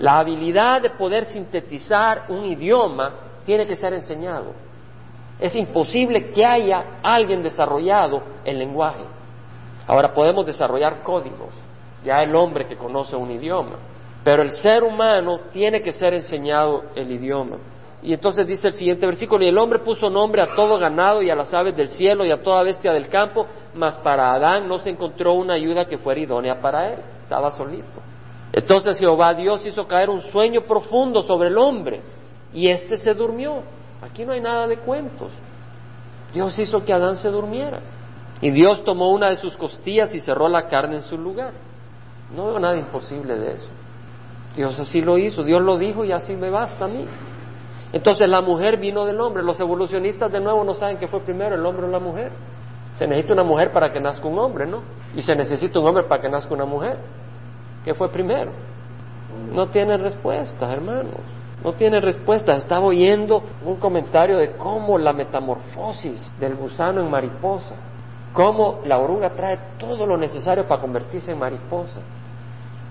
[0.00, 3.12] La habilidad de poder sintetizar un idioma
[3.44, 4.54] tiene que ser enseñado.
[5.38, 9.04] Es imposible que haya alguien desarrollado el lenguaje.
[9.86, 11.52] Ahora podemos desarrollar códigos,
[12.02, 13.76] ya el hombre que conoce un idioma,
[14.24, 17.58] pero el ser humano tiene que ser enseñado el idioma.
[18.02, 21.28] Y entonces dice el siguiente versículo, y el hombre puso nombre a todo ganado y
[21.28, 24.78] a las aves del cielo y a toda bestia del campo, mas para Adán no
[24.78, 28.09] se encontró una ayuda que fuera idónea para él, estaba solito.
[28.52, 32.00] Entonces Jehová Dios hizo caer un sueño profundo sobre el hombre
[32.52, 33.62] y éste se durmió.
[34.02, 35.32] Aquí no hay nada de cuentos.
[36.32, 37.80] Dios hizo que Adán se durmiera.
[38.40, 41.52] Y Dios tomó una de sus costillas y cerró la carne en su lugar.
[42.34, 43.68] No veo nada imposible de eso.
[44.56, 47.06] Dios así lo hizo, Dios lo dijo y así me basta a mí.
[47.92, 49.42] Entonces la mujer vino del hombre.
[49.42, 52.32] Los evolucionistas de nuevo no saben qué fue primero, el hombre o la mujer.
[52.94, 54.82] Se necesita una mujer para que nazca un hombre, ¿no?
[55.14, 56.98] Y se necesita un hombre para que nazca una mujer.
[57.84, 58.52] ¿Qué fue primero?
[59.52, 61.14] No tiene respuestas, hermanos.
[61.64, 62.58] No tiene respuestas.
[62.58, 67.74] Estaba oyendo un comentario de cómo la metamorfosis del gusano en mariposa,
[68.32, 72.00] cómo la oruga trae todo lo necesario para convertirse en mariposa.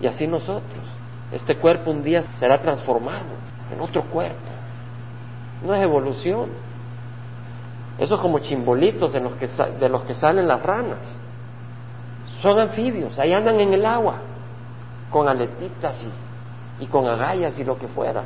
[0.01, 0.83] Y así nosotros.
[1.31, 3.35] Este cuerpo un día será transformado
[3.71, 4.37] en otro cuerpo.
[5.63, 6.49] No es evolución.
[7.97, 10.99] Eso es como chimbolitos de los que, de los que salen las ranas.
[12.41, 14.21] Son anfibios, ahí andan en el agua
[15.09, 16.05] con aletitas
[16.79, 18.23] y, con agallas y lo que fuera.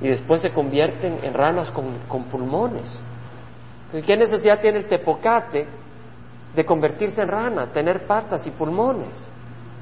[0.00, 3.00] Y después se convierten en ranas con, pulmones.
[4.06, 5.66] ¿Qué necesidad tiene el tepocate
[6.54, 9.08] de convertirse en rana, tener patas y pulmones?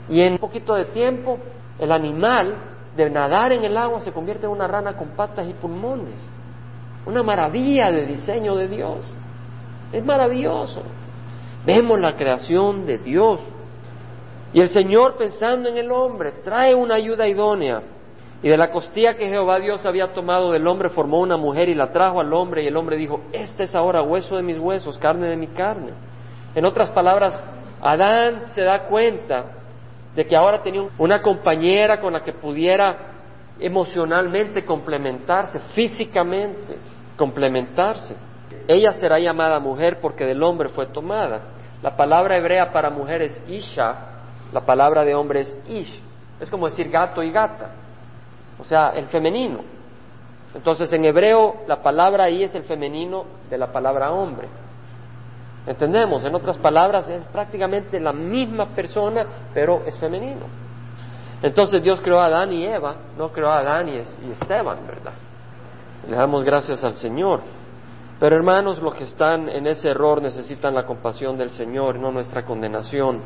[0.08, 1.38] Y en un poquito de tiempo,
[1.78, 2.56] el animal
[2.96, 6.14] de nadar en el agua se convierte en una rana con patas y pulmones.
[7.04, 9.14] Una maravilla de diseño de Dios.
[9.92, 10.82] Es maravilloso.
[11.64, 13.40] Vemos la creación de Dios
[14.56, 17.82] y el Señor, pensando en el hombre, trae una ayuda idónea.
[18.42, 21.74] Y de la costilla que Jehová Dios había tomado del hombre, formó una mujer y
[21.74, 22.62] la trajo al hombre.
[22.62, 25.92] Y el hombre dijo, este es ahora hueso de mis huesos, carne de mi carne.
[26.54, 27.38] En otras palabras,
[27.82, 29.44] Adán se da cuenta
[30.14, 32.96] de que ahora tenía una compañera con la que pudiera
[33.60, 36.78] emocionalmente complementarse, físicamente
[37.18, 38.16] complementarse.
[38.66, 41.42] Ella será llamada mujer porque del hombre fue tomada.
[41.82, 44.15] La palabra hebrea para mujer es Isha,
[44.52, 46.00] la palabra de hombre es ish,
[46.40, 47.70] es como decir gato y gata,
[48.58, 49.60] o sea, el femenino.
[50.54, 54.48] Entonces en hebreo la palabra ahí es el femenino de la palabra hombre.
[55.66, 56.24] ¿Entendemos?
[56.24, 60.46] En otras palabras es prácticamente la misma persona, pero es femenino.
[61.42, 65.12] Entonces Dios creó a Adán y Eva, no creó a Adán y Esteban, ¿verdad?
[66.08, 67.40] Le damos gracias al Señor.
[68.18, 72.44] Pero hermanos, los que están en ese error necesitan la compasión del Señor, no nuestra
[72.44, 73.20] condenación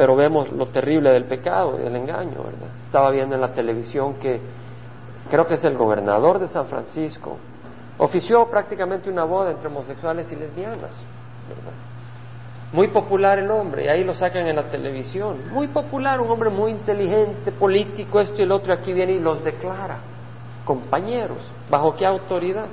[0.00, 2.70] pero vemos lo terrible del pecado y del engaño, ¿verdad?
[2.84, 4.40] Estaba viendo en la televisión que
[5.30, 7.36] creo que es el gobernador de San Francisco,
[7.98, 11.04] ofició prácticamente una boda entre homosexuales y lesbianas,
[11.46, 11.74] ¿verdad?
[12.72, 15.50] Muy popular el hombre, y ahí lo sacan en la televisión.
[15.52, 19.44] Muy popular, un hombre muy inteligente, político, esto y el otro, aquí viene y los
[19.44, 19.98] declara.
[20.64, 22.68] Compañeros, ¿bajo qué autoridad?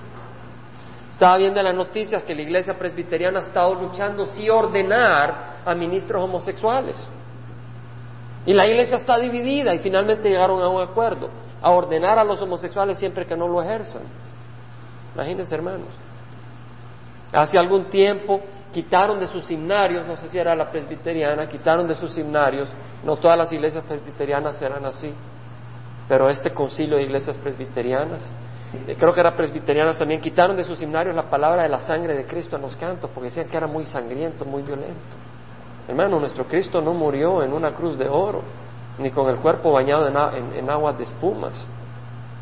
[1.12, 5.76] Estaba viendo en las noticias que la iglesia presbiteriana ha estado luchando si ordenar a
[5.76, 6.96] ministros homosexuales.
[8.48, 11.30] Y la iglesia está dividida y finalmente llegaron a un acuerdo,
[11.62, 14.04] a ordenar a los homosexuales siempre que no lo ejerzan.
[15.14, 15.90] Imagínense, hermanos.
[17.34, 18.40] Hace algún tiempo
[18.72, 22.70] quitaron de sus himnarios, no sé si era la presbiteriana, quitaron de sus himnarios,
[23.04, 25.14] no todas las iglesias presbiterianas eran así,
[26.08, 28.22] pero este concilio de iglesias presbiterianas,
[28.88, 32.14] eh, creo que eran presbiterianas también, quitaron de sus himnarios la palabra de la sangre
[32.14, 35.27] de Cristo en los cantos, porque decían que era muy sangriento, muy violento.
[35.88, 38.42] Hermano, nuestro Cristo no murió en una cruz de oro,
[39.00, 41.54] ni con el cuerpo bañado en, en aguas de espumas.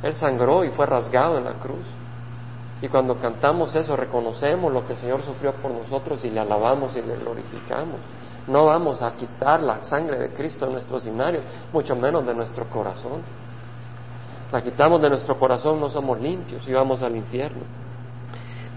[0.02, 1.86] Él sangró y fue rasgado en la cruz.
[2.82, 6.96] Y cuando cantamos eso, reconocemos lo que el Señor sufrió por nosotros y le alabamos
[6.96, 8.00] y le glorificamos.
[8.48, 12.70] No vamos a quitar la sangre de Cristo de nuestro himnarios, mucho menos de nuestro
[12.70, 13.22] corazón.
[14.52, 17.64] La quitamos de nuestro corazón, no somos limpios y vamos al infierno.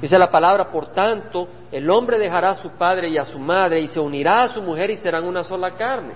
[0.00, 3.80] Dice la palabra, por tanto, el hombre dejará a su padre y a su madre
[3.80, 6.14] y se unirá a su mujer y serán una sola carne.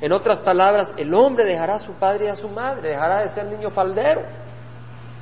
[0.00, 3.28] En otras palabras, el hombre dejará a su padre y a su madre, dejará de
[3.30, 4.22] ser niño faldero.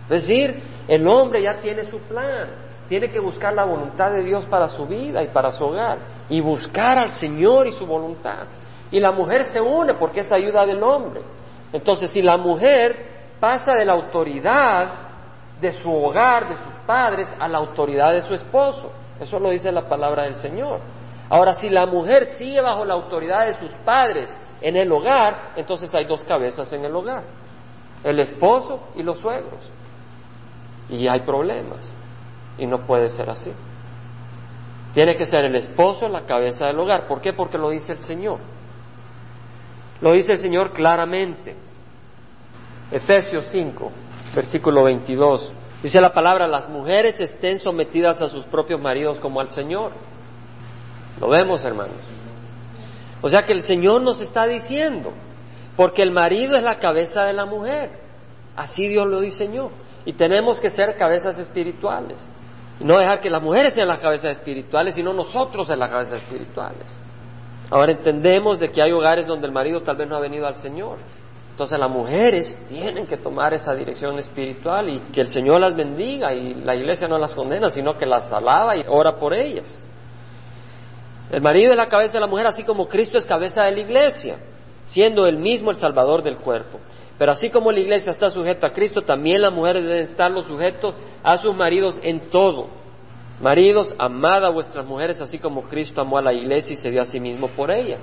[0.05, 2.49] Es decir, el hombre ya tiene su plan,
[2.89, 6.41] tiene que buscar la voluntad de Dios para su vida y para su hogar, y
[6.41, 8.47] buscar al Señor y su voluntad.
[8.91, 11.23] Y la mujer se une porque es ayuda del hombre.
[11.73, 15.12] Entonces, si la mujer pasa de la autoridad
[15.63, 19.73] de su hogar, de sus padres, a la autoridad de su esposo, eso lo dice
[19.73, 20.81] la palabra del Señor.
[21.31, 24.29] Ahora, si la mujer sigue bajo la autoridad de sus padres
[24.61, 27.23] en el hogar, entonces hay dos cabezas en el hogar,
[28.05, 29.61] el esposo y los suegros
[30.93, 31.91] y hay problemas.
[32.59, 33.51] Y no puede ser así.
[34.93, 37.09] Tiene que ser el esposo la cabeza del hogar.
[37.09, 37.33] ¿Por qué?
[37.33, 38.41] Porque lo dice el Señor.
[40.01, 41.57] Lo dice el Señor claramente.
[42.91, 43.91] Efesios 5,
[44.35, 45.53] versículo 22.
[45.83, 49.93] Dice la palabra, las mujeres estén sometidas a sus propios maridos como al Señor.
[51.21, 51.97] Lo vemos, hermanos.
[53.21, 55.13] O sea que el Señor nos está diciendo,
[55.77, 57.91] porque el marido es la cabeza de la mujer.
[58.57, 59.71] Así Dios lo diseñó.
[60.05, 62.19] Y tenemos que ser cabezas espirituales.
[62.81, 66.23] Y no dejar que las mujeres sean las cabezas espirituales, sino nosotros en las cabezas
[66.23, 66.87] espirituales.
[67.71, 70.57] Ahora entendemos de que hay hogares donde el marido tal vez no ha venido al
[70.57, 70.99] Señor.
[71.53, 76.33] Entonces las mujeres tienen que tomar esa dirección espiritual y que el Señor las bendiga
[76.33, 79.67] y la iglesia no las condena, sino que las alaba y ora por ellas.
[81.31, 83.81] El marido es la cabeza de la mujer, así como Cristo es cabeza de la
[83.81, 84.39] iglesia,
[84.87, 86.81] siendo él mismo el salvador del cuerpo.
[87.19, 90.95] Pero así como la iglesia está sujeta a Cristo, también las mujeres deben estar sujetos
[91.23, 92.69] a sus maridos en todo.
[93.43, 97.03] Maridos, amad a vuestras mujeres así como Cristo amó a la iglesia y se dio
[97.03, 97.99] a sí mismo por ella.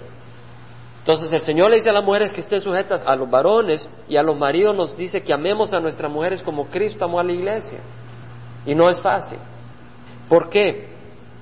[1.10, 4.16] Entonces el Señor le dice a las mujeres que estén sujetas a los varones y
[4.16, 7.32] a los maridos nos dice que amemos a nuestras mujeres como Cristo amó a la
[7.32, 7.80] iglesia.
[8.64, 9.40] Y no es fácil.
[10.30, 10.88] ¿Por qué?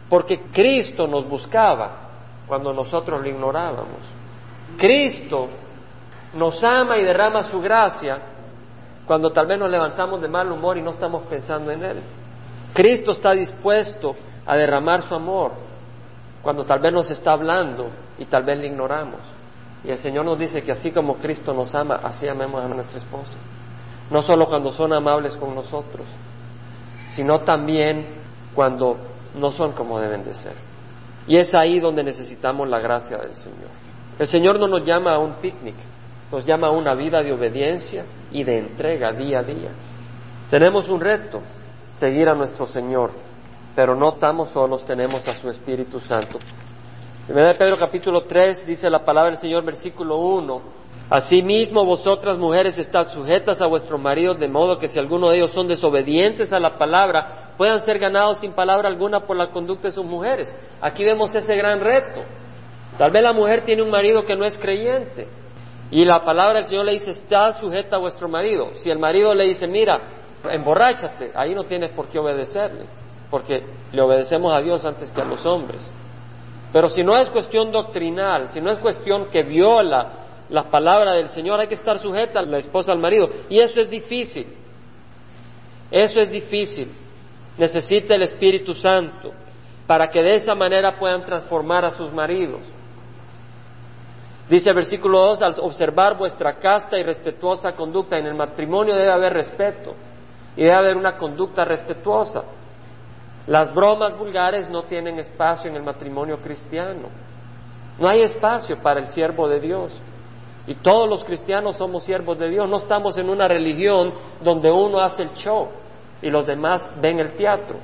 [0.08, 1.97] Porque Cristo nos buscaba
[2.47, 3.99] cuando nosotros lo ignorábamos.
[4.77, 5.49] Cristo
[6.34, 8.19] nos ama y derrama su gracia
[9.06, 11.97] cuando tal vez nos levantamos de mal humor y no estamos pensando en Él.
[12.73, 15.51] Cristo está dispuesto a derramar su amor
[16.41, 19.37] cuando tal vez nos está hablando y tal vez le ignoramos.
[19.84, 22.98] Y el Señor nos dice que así como Cristo nos ama, así amemos a nuestra
[22.98, 23.38] esposa.
[24.10, 26.06] No solo cuando son amables con nosotros,
[27.10, 28.06] sino también
[28.56, 28.98] cuando
[29.36, 30.54] no son como deben de ser.
[31.28, 33.70] Y es ahí donde necesitamos la gracia del Señor.
[34.18, 35.76] El Señor no nos llama a un picnic,
[36.32, 39.70] nos llama a una vida de obediencia y de entrega día a día.
[40.50, 41.42] Tenemos un reto,
[42.00, 43.12] seguir a nuestro Señor,
[43.76, 46.40] pero no estamos solos, tenemos a su Espíritu Santo.
[47.30, 50.62] En de Pedro capítulo 3 dice la palabra del Señor, versículo 1,
[51.10, 55.52] Asimismo vosotras mujeres estad sujetas a vuestros maridos, de modo que si alguno de ellos
[55.52, 59.94] son desobedientes a la palabra, puedan ser ganados sin palabra alguna por la conducta de
[59.94, 60.56] sus mujeres.
[60.80, 62.22] Aquí vemos ese gran reto.
[62.98, 65.28] Tal vez la mujer tiene un marido que no es creyente,
[65.92, 68.74] y la palabra del Señor le dice, está sujeta a vuestro marido.
[68.76, 70.00] Si el marido le dice, mira,
[70.50, 72.86] emborráchate, ahí no tienes por qué obedecerle,
[73.30, 75.92] porque le obedecemos a Dios antes que a los hombres.
[76.73, 80.10] Pero si no es cuestión doctrinal, si no es cuestión que viola
[80.49, 83.30] la palabra del Señor, hay que estar sujeta la esposa al marido.
[83.49, 84.47] Y eso es difícil.
[85.89, 86.91] Eso es difícil.
[87.58, 89.32] Necesita el Espíritu Santo
[89.86, 92.62] para que de esa manera puedan transformar a sus maridos.
[94.49, 99.12] Dice el versículo 2, al observar vuestra casta y respetuosa conducta, en el matrimonio debe
[99.12, 99.93] haber respeto
[100.56, 102.43] y debe haber una conducta respetuosa.
[103.47, 107.07] Las bromas vulgares no tienen espacio en el matrimonio cristiano.
[107.97, 109.93] No hay espacio para el siervo de Dios.
[110.67, 112.69] Y todos los cristianos somos siervos de Dios.
[112.69, 115.69] No estamos en una religión donde uno hace el show
[116.21, 117.77] y los demás ven el teatro.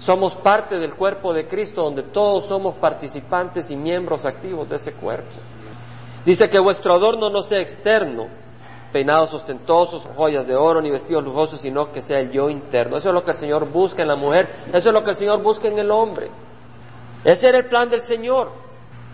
[0.00, 4.92] Somos parte del cuerpo de Cristo donde todos somos participantes y miembros activos de ese
[4.92, 5.32] cuerpo.
[6.26, 8.26] Dice que vuestro adorno no sea externo,
[8.94, 12.96] peinados ostentosos, joyas de oro, ni vestidos lujosos, sino que sea el yo interno.
[12.96, 15.16] Eso es lo que el Señor busca en la mujer, eso es lo que el
[15.16, 16.30] Señor busca en el hombre.
[17.24, 18.52] Ese era el plan del Señor,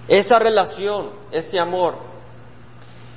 [0.07, 1.95] esa relación, ese amor.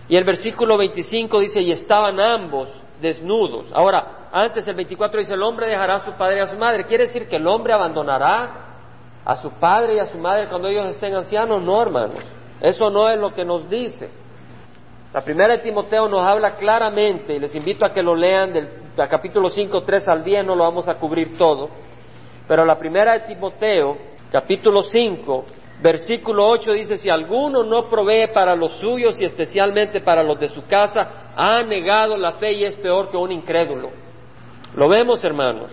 [0.07, 2.69] Y el versículo 25 dice, y estaban ambos
[3.01, 3.65] desnudos.
[3.73, 6.85] Ahora, antes el 24 dice, el hombre dejará a su padre y a su madre.
[6.85, 8.67] ¿Quiere decir que el hombre abandonará
[9.25, 11.61] a su padre y a su madre cuando ellos estén ancianos?
[11.61, 12.23] No, hermanos.
[12.61, 14.22] Eso no es lo que nos dice.
[15.13, 18.67] La primera de Timoteo nos habla claramente, y les invito a que lo lean del,
[18.95, 21.69] capítulo 5, 3 al 10, no lo vamos a cubrir todo,
[22.47, 23.95] pero la primera de Timoteo,
[24.31, 25.45] capítulo 5,
[25.83, 30.49] versículo 8 dice, si alguno no provee para los suyos y especialmente para los de
[30.49, 33.91] su casa, ha negado la fe y es peor que un incrédulo.
[34.75, 35.71] Lo vemos, hermanos.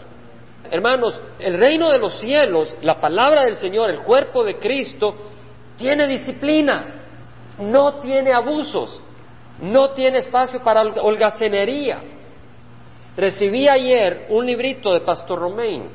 [0.71, 5.15] Hermanos, el reino de los cielos, la palabra del Señor, el cuerpo de Cristo,
[5.79, 7.07] tiene disciplina,
[7.59, 9.03] no tiene abusos
[9.61, 12.01] no tiene espacio para holgacenería.
[13.17, 15.89] Recibí ayer un librito de Pastor Romain,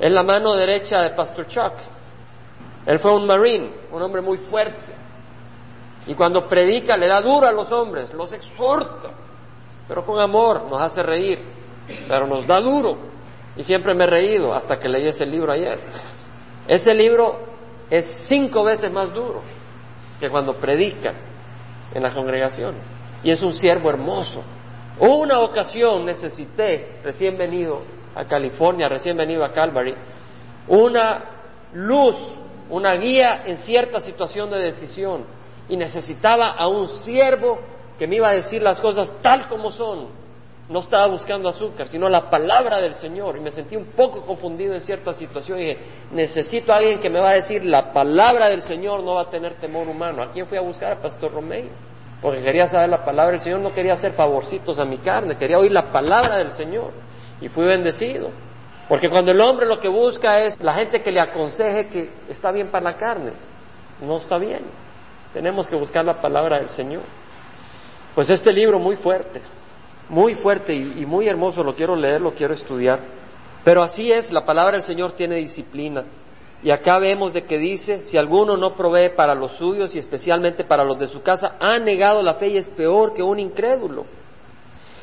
[0.00, 1.72] en la mano derecha de Pastor Chuck.
[2.86, 4.94] Él fue un marine, un hombre muy fuerte.
[6.06, 9.10] Y cuando predica le da duro a los hombres, los exhorta,
[9.86, 11.38] pero con amor, nos hace reír,
[12.08, 12.96] pero nos da duro.
[13.56, 15.78] Y siempre me he reído hasta que leí ese libro ayer.
[16.66, 17.38] Ese libro
[17.88, 19.42] es cinco veces más duro
[20.18, 21.14] que cuando predica
[21.94, 22.74] en la congregación.
[23.22, 24.42] Y es un siervo hermoso.
[24.98, 27.82] Una ocasión necesité, recién venido
[28.14, 29.94] a California, recién venido a Calvary,
[30.68, 31.24] una
[31.72, 32.16] luz,
[32.70, 35.24] una guía en cierta situación de decisión.
[35.68, 37.58] Y necesitaba a un siervo
[37.98, 40.23] que me iba a decir las cosas tal como son.
[40.68, 43.36] No estaba buscando azúcar, sino la palabra del Señor.
[43.36, 45.58] Y me sentí un poco confundido en cierta situación.
[45.58, 45.78] Y dije,
[46.12, 49.30] necesito a alguien que me va a decir la palabra del Señor, no va a
[49.30, 50.22] tener temor humano.
[50.22, 50.92] ¿A quién fui a buscar?
[50.92, 54.86] A Pastor Romeo porque quería saber la palabra del Señor, no quería hacer favorcitos a
[54.86, 56.92] mi carne, quería oír la palabra del Señor
[57.38, 58.30] y fui bendecido.
[58.88, 62.50] Porque cuando el hombre lo que busca es la gente que le aconseje que está
[62.50, 63.32] bien para la carne,
[64.00, 64.62] no está bien.
[65.34, 67.02] Tenemos que buscar la palabra del Señor.
[68.14, 69.42] Pues este libro muy fuerte,
[70.08, 73.00] muy fuerte y, muy hermoso, lo quiero leer, lo quiero estudiar.
[73.64, 76.04] Pero así es, la palabra del Señor tiene disciplina.
[76.62, 80.64] Y acá vemos de que dice, si alguno no provee para los suyos y especialmente
[80.64, 84.06] para los de su casa, ha negado la fe y es peor que un incrédulo.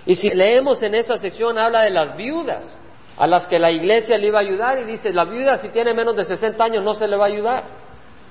[0.06, 2.76] Y si leemos en esa sección, habla de las viudas,
[3.18, 5.94] a las que la iglesia le iba a ayudar y dice, la viuda si tiene
[5.94, 7.64] menos de 60 años no se le va a ayudar.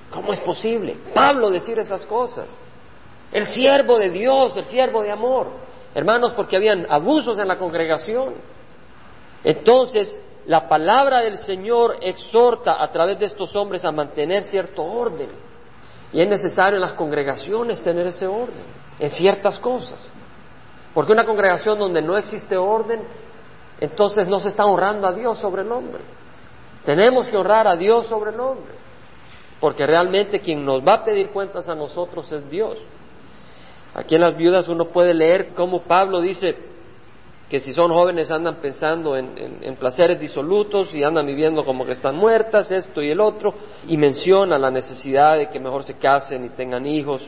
[0.09, 0.97] ¿Cómo es posible?
[1.13, 2.49] Pablo decir esas cosas.
[3.31, 5.47] El siervo de Dios, el siervo de amor.
[5.93, 8.35] Hermanos, porque habían abusos en la congregación.
[9.43, 15.29] Entonces, la palabra del Señor exhorta a través de estos hombres a mantener cierto orden.
[16.13, 18.63] Y es necesario en las congregaciones tener ese orden,
[18.99, 19.99] en ciertas cosas.
[20.93, 23.01] Porque una congregación donde no existe orden,
[23.79, 26.01] entonces no se está honrando a Dios sobre el hombre.
[26.85, 28.73] Tenemos que honrar a Dios sobre el hombre.
[29.59, 32.77] Porque realmente quien nos va a pedir cuentas a nosotros es Dios.
[33.93, 36.55] Aquí en las viudas uno puede leer cómo Pablo dice,
[37.51, 42.15] que si son jóvenes andan pensando en, placeres disolutos y andan viviendo como que están
[42.15, 43.53] muertas, esto y el otro,
[43.87, 47.27] y menciona la necesidad de que mejor se casen y tengan hijos,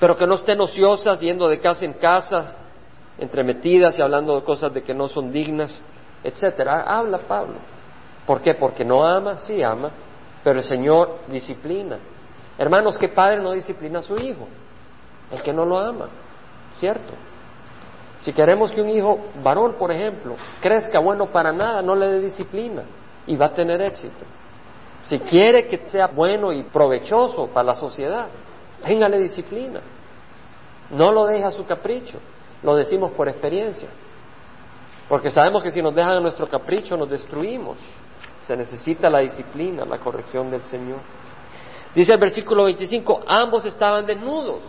[0.00, 2.56] pero que no estén ociosas yendo de casa en casa,
[3.16, 5.80] entremetidas y hablando de cosas de que no son dignas,
[6.24, 6.82] etcétera.
[6.82, 7.54] Habla Pablo.
[8.26, 8.54] ¿Por qué?
[8.54, 9.92] Porque no ama, sí ama,
[10.42, 11.96] pero el Señor disciplina.
[12.58, 14.48] Hermanos, ¿qué padre no disciplina a su hijo?
[15.30, 16.08] El que no lo ama,
[16.72, 17.12] ¿cierto?
[18.20, 22.20] Si queremos que un hijo varón, por ejemplo, crezca bueno para nada, no le dé
[22.20, 22.82] disciplina
[23.26, 24.24] y va a tener éxito.
[25.04, 28.28] Si quiere que sea bueno y provechoso para la sociedad,
[28.84, 29.80] téngale disciplina.
[30.90, 32.18] No lo deje a su capricho,
[32.62, 33.88] lo decimos por experiencia.
[35.08, 37.78] Porque sabemos que si nos dejan a nuestro capricho nos destruimos.
[38.46, 40.98] Se necesita la disciplina, la corrección del Señor.
[41.94, 44.60] Dice el versículo 25, ambos estaban desnudos.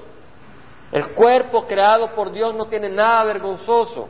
[0.92, 4.10] El cuerpo creado por Dios no tiene nada vergonzoso.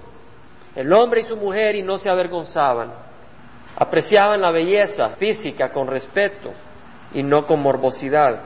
[0.75, 2.91] El hombre y su mujer y no se avergonzaban.
[3.77, 6.51] Apreciaban la belleza física con respeto
[7.13, 8.41] y no con morbosidad,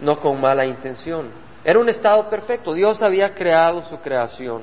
[0.00, 1.30] no con mala intención.
[1.62, 2.72] Era un estado perfecto.
[2.72, 4.62] Dios había creado su creación.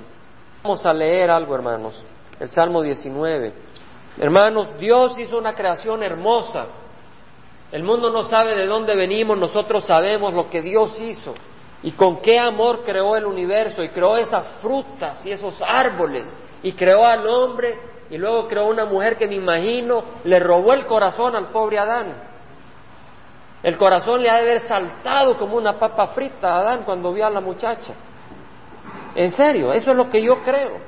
[0.64, 2.04] Vamos a leer algo, hermanos.
[2.40, 3.54] El Salmo 19.
[4.18, 6.66] Hermanos, Dios hizo una creación hermosa.
[7.72, 11.34] El mundo no sabe de dónde venimos, nosotros sabemos lo que Dios hizo
[11.86, 16.34] y con qué amor creó el universo y creó esas frutas y esos árboles
[16.64, 17.78] y creó al hombre
[18.10, 22.24] y luego creó una mujer que me imagino le robó el corazón al pobre Adán.
[23.62, 27.24] El corazón le ha de haber saltado como una papa frita a Adán cuando vio
[27.24, 27.94] a la muchacha.
[29.14, 30.80] En serio, eso es lo que yo creo.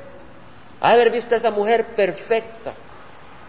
[0.81, 2.73] Ha de haber visto a esa mujer perfecta,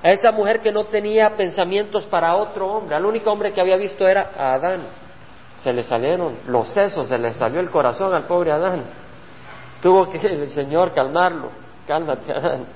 [0.02, 2.94] a esa mujer que no tenía pensamientos para otro hombre.
[2.94, 5.07] Al único hombre que había visto era a Adán.
[5.58, 8.84] Se le salieron los sesos, se le salió el corazón al pobre Adán.
[9.82, 11.50] Tuvo que el Señor calmarlo.
[11.86, 12.66] Cálmate, Adán.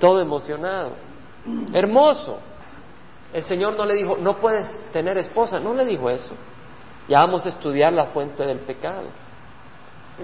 [0.00, 0.92] Todo emocionado.
[1.72, 2.38] Hermoso.
[3.32, 5.60] El Señor no le dijo, no puedes tener esposa.
[5.60, 6.34] No le dijo eso.
[7.08, 9.08] Ya vamos a estudiar la fuente del pecado.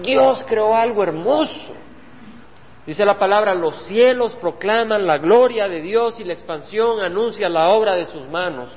[0.01, 1.73] Dios creó algo hermoso.
[2.85, 7.69] Dice la palabra, los cielos proclaman la gloria de Dios y la expansión anuncia la
[7.69, 8.69] obra de sus manos.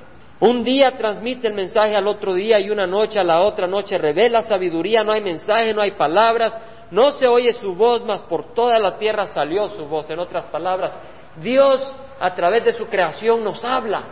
[0.44, 3.96] Un día transmite el mensaje al otro día y una noche a la otra noche
[3.96, 6.54] revela sabiduría, no hay mensaje, no hay palabras,
[6.90, 10.10] no se oye su voz, mas por toda la tierra salió su voz.
[10.10, 10.92] En otras palabras,
[11.36, 11.80] Dios
[12.20, 14.02] a través de su creación nos habla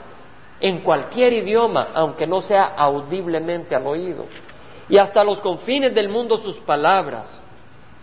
[0.59, 4.25] en cualquier idioma, aunque no sea audiblemente al oído.
[4.89, 7.42] Y hasta los confines del mundo sus palabras.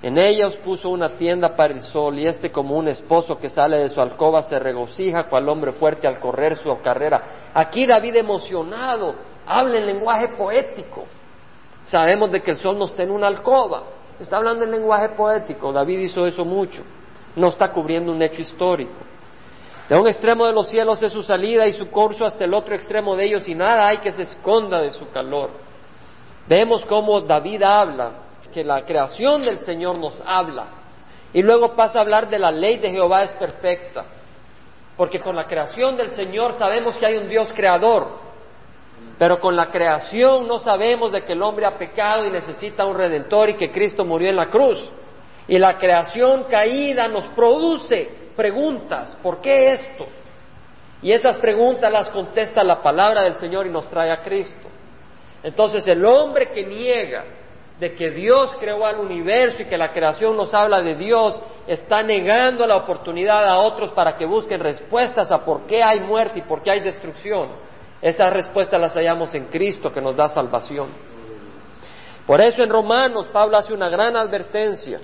[0.01, 3.77] En ellas puso una tienda para el sol y este como un esposo que sale
[3.77, 7.49] de su alcoba se regocija cual hombre fuerte al correr su carrera.
[7.53, 9.13] Aquí David emocionado
[9.45, 11.03] habla en lenguaje poético.
[11.83, 13.83] Sabemos de que el sol no está en una alcoba,
[14.19, 15.73] está hablando en lenguaje poético.
[15.73, 16.81] David hizo eso mucho,
[17.35, 18.93] no está cubriendo un hecho histórico.
[19.89, 22.73] De un extremo de los cielos es su salida y su curso hasta el otro
[22.73, 25.49] extremo de ellos y nada hay que se esconda de su calor.
[26.47, 30.65] Vemos cómo David habla que la creación del Señor nos habla.
[31.33, 34.05] Y luego pasa a hablar de la ley de Jehová es perfecta.
[34.97, 38.07] Porque con la creación del Señor sabemos que hay un Dios creador.
[39.17, 42.97] Pero con la creación no sabemos de que el hombre ha pecado y necesita un
[42.97, 44.91] redentor y que Cristo murió en la cruz.
[45.47, 49.17] Y la creación caída nos produce preguntas.
[49.21, 50.07] ¿Por qué esto?
[51.01, 54.67] Y esas preguntas las contesta la palabra del Señor y nos trae a Cristo.
[55.43, 57.23] Entonces el hombre que niega
[57.79, 62.03] de que Dios creó al universo y que la creación nos habla de Dios, está
[62.03, 66.41] negando la oportunidad a otros para que busquen respuestas a por qué hay muerte y
[66.41, 67.51] por qué hay destrucción.
[68.01, 70.89] Esas respuestas las hallamos en Cristo que nos da salvación.
[72.27, 74.99] Por eso en Romanos Pablo hace una gran advertencia.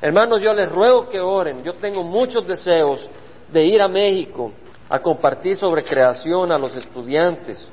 [0.00, 1.62] Hermanos, yo les ruego que oren.
[1.62, 3.08] Yo tengo muchos deseos
[3.50, 4.52] de ir a México
[4.88, 7.68] a compartir sobre creación a los estudiantes.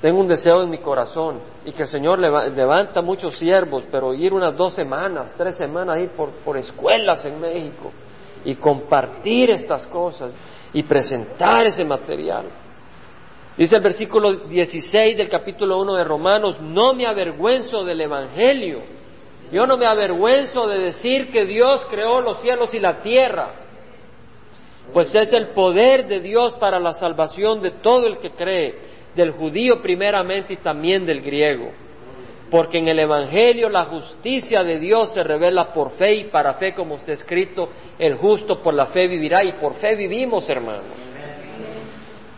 [0.00, 4.32] Tengo un deseo en mi corazón y que el Señor levanta muchos siervos, pero ir
[4.32, 7.92] unas dos semanas, tres semanas, ir por, por escuelas en México
[8.42, 10.34] y compartir estas cosas
[10.72, 12.46] y presentar ese material.
[13.58, 18.80] Dice el versículo 16 del capítulo 1 de Romanos, no me avergüenzo del Evangelio.
[19.52, 23.50] Yo no me avergüenzo de decir que Dios creó los cielos y la tierra,
[24.94, 29.32] pues es el poder de Dios para la salvación de todo el que cree del
[29.32, 31.70] judío primeramente y también del griego.
[32.50, 36.74] Porque en el Evangelio la justicia de Dios se revela por fe y para fe,
[36.74, 40.84] como está escrito, el justo por la fe vivirá y por fe vivimos, hermanos.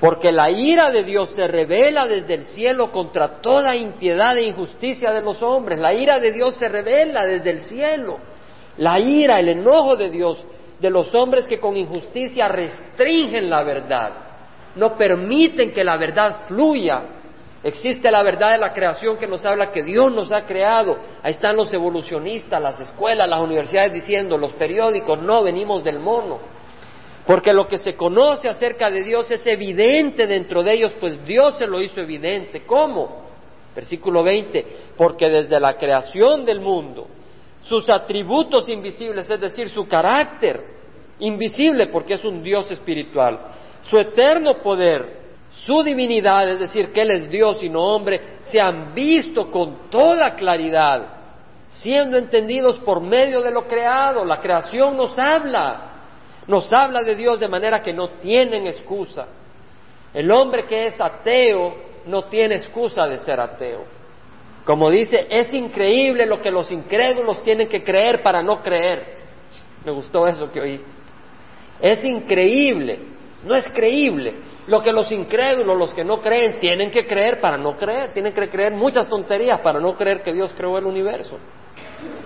[0.00, 5.12] Porque la ira de Dios se revela desde el cielo contra toda impiedad e injusticia
[5.12, 5.78] de los hombres.
[5.78, 8.18] La ira de Dios se revela desde el cielo.
[8.78, 10.44] La ira, el enojo de Dios
[10.80, 14.31] de los hombres que con injusticia restringen la verdad
[14.76, 17.02] no permiten que la verdad fluya.
[17.64, 20.98] Existe la verdad de la creación que nos habla que Dios nos ha creado.
[21.22, 26.40] Ahí están los evolucionistas, las escuelas, las universidades diciendo, los periódicos, no venimos del mono.
[27.26, 31.56] Porque lo que se conoce acerca de Dios es evidente dentro de ellos, pues Dios
[31.56, 32.62] se lo hizo evidente.
[32.66, 33.22] ¿Cómo?
[33.76, 34.66] Versículo 20,
[34.96, 37.06] porque desde la creación del mundo,
[37.62, 40.64] sus atributos invisibles, es decir, su carácter
[41.20, 43.38] invisible, porque es un Dios espiritual,
[43.82, 48.60] su eterno poder, su divinidad, es decir, que Él es Dios y no hombre, se
[48.60, 51.06] han visto con toda claridad,
[51.68, 54.24] siendo entendidos por medio de lo creado.
[54.24, 55.90] La creación nos habla,
[56.46, 59.26] nos habla de Dios de manera que no tienen excusa.
[60.14, 61.74] El hombre que es ateo
[62.06, 63.84] no tiene excusa de ser ateo.
[64.64, 69.16] Como dice, es increíble lo que los incrédulos tienen que creer para no creer.
[69.84, 70.80] Me gustó eso que oí.
[71.80, 73.11] Es increíble
[73.44, 74.34] no es creíble.
[74.68, 78.12] Lo que los incrédulos, los que no creen, tienen que creer para no creer.
[78.12, 81.38] Tienen que creer muchas tonterías para no creer que Dios creó el universo.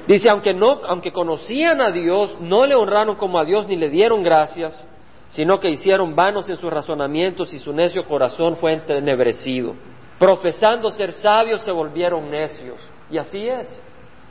[0.06, 3.88] Dice, aunque, no, aunque conocían a Dios, no le honraron como a Dios ni le
[3.88, 4.86] dieron gracias,
[5.28, 9.74] sino que hicieron vanos en sus razonamientos y su necio corazón fue entenebrecido.
[10.18, 12.78] Profesando ser sabios se volvieron necios.
[13.10, 13.82] Y así es.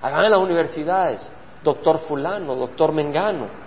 [0.02, 1.32] Hagan en las universidades,
[1.64, 3.65] doctor fulano, doctor mengano.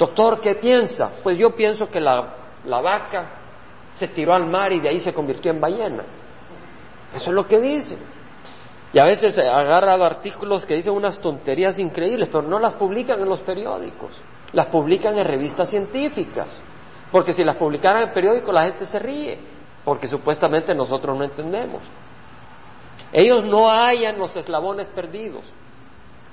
[0.00, 1.10] Doctor, ¿qué piensa?
[1.22, 3.32] Pues yo pienso que la, vaca
[3.92, 6.04] se tiró al mar y de ahí se convirtió en ballena.
[7.14, 7.98] Eso es lo que dicen.
[8.94, 13.20] Y a veces ha agarrado artículos que dicen unas tonterías increíbles, pero no las publican
[13.20, 14.10] en los periódicos,
[14.54, 16.48] las publican en revistas científicas.
[17.12, 19.38] Porque si las publicaran en periódicos la gente se ríe,
[19.84, 21.82] porque supuestamente nosotros no entendemos.
[23.12, 25.42] Ellos no hallan los eslabones perdidos.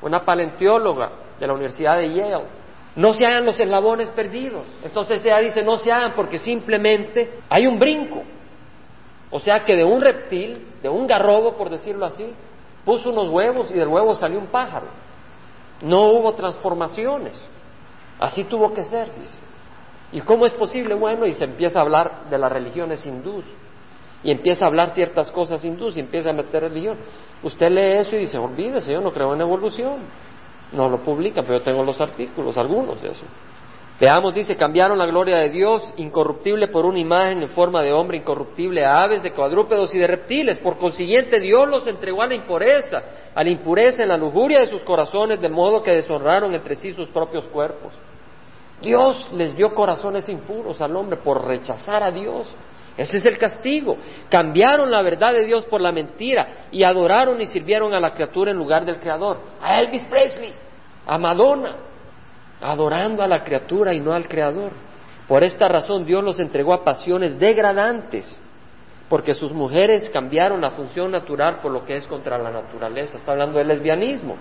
[0.01, 2.45] Una paleontóloga de la Universidad de Yale,
[2.97, 4.65] no se hagan los eslabones perdidos.
[4.83, 8.23] Entonces ella dice, no se hagan porque simplemente hay un brinco.
[9.29, 12.33] O sea que de un reptil, de un garrobo, por decirlo así,
[12.83, 14.87] puso unos huevos y del huevo salió un pájaro.
[15.83, 17.39] No hubo transformaciones.
[18.19, 19.37] Así tuvo que ser, dice.
[20.11, 20.95] ¿Y cómo es posible?
[20.95, 23.45] Bueno, y se empieza a hablar de las religiones hindús.
[24.23, 26.97] Y empieza a hablar ciertas cosas hindús y empieza a meter religión.
[27.43, 29.97] Usted lee eso y dice, olvídese, yo no creo en evolución.
[30.71, 33.25] No lo publica, pero yo tengo los artículos, algunos de eso.
[33.99, 38.17] Veamos, dice, cambiaron la gloria de Dios incorruptible por una imagen en forma de hombre
[38.17, 40.59] incorruptible a aves, de cuadrúpedos y de reptiles.
[40.59, 43.01] Por consiguiente, Dios los entregó a la impureza,
[43.33, 46.93] a la impureza en la lujuria de sus corazones, de modo que deshonraron entre sí
[46.93, 47.91] sus propios cuerpos.
[48.81, 52.47] Dios les dio corazones impuros al hombre por rechazar a Dios.
[52.97, 53.97] Ese es el castigo.
[54.29, 58.51] Cambiaron la verdad de Dios por la mentira y adoraron y sirvieron a la criatura
[58.51, 59.37] en lugar del Creador.
[59.61, 60.53] A Elvis Presley,
[61.05, 61.75] a Madonna,
[62.59, 64.71] adorando a la criatura y no al Creador.
[65.27, 68.39] Por esta razón Dios los entregó a pasiones degradantes,
[69.09, 73.17] porque sus mujeres cambiaron la función natural por lo que es contra la naturaleza.
[73.17, 74.37] Está hablando del lesbianismo.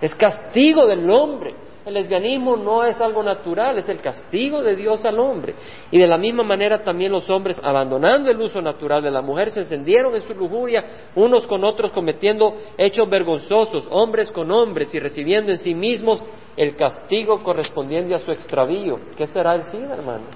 [0.00, 1.54] Es castigo del hombre.
[1.84, 5.54] El lesbianismo no es algo natural, es el castigo de Dios al hombre.
[5.90, 9.50] Y de la misma manera también los hombres, abandonando el uso natural de la mujer,
[9.50, 14.98] se encendieron en su lujuria unos con otros, cometiendo hechos vergonzosos, hombres con hombres, y
[14.98, 16.22] recibiendo en sí mismos
[16.54, 19.00] el castigo correspondiente a su extravío.
[19.16, 20.28] ¿Qué será el SIDA, hermanos?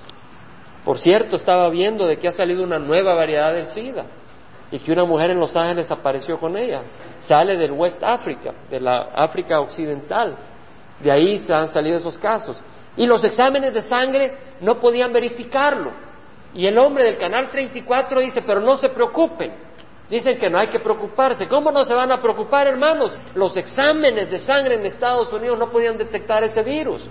[0.82, 4.07] Por cierto, estaba viendo de que ha salido una nueva variedad del SIDA
[4.70, 6.84] y que una mujer en Los Ángeles apareció con ellas.
[7.20, 10.36] Sale del West África, de la África Occidental.
[11.01, 12.61] De ahí se han salido esos casos.
[12.97, 15.90] Y los exámenes de sangre no podían verificarlo.
[16.55, 19.53] Y el hombre del canal 34 dice, pero no se preocupen.
[20.09, 21.49] Dicen que no hay que preocuparse.
[21.49, 23.18] ¿Cómo no se van a preocupar, hermanos?
[23.34, 27.05] Los exámenes de sangre en Estados Unidos no podían detectar ese virus.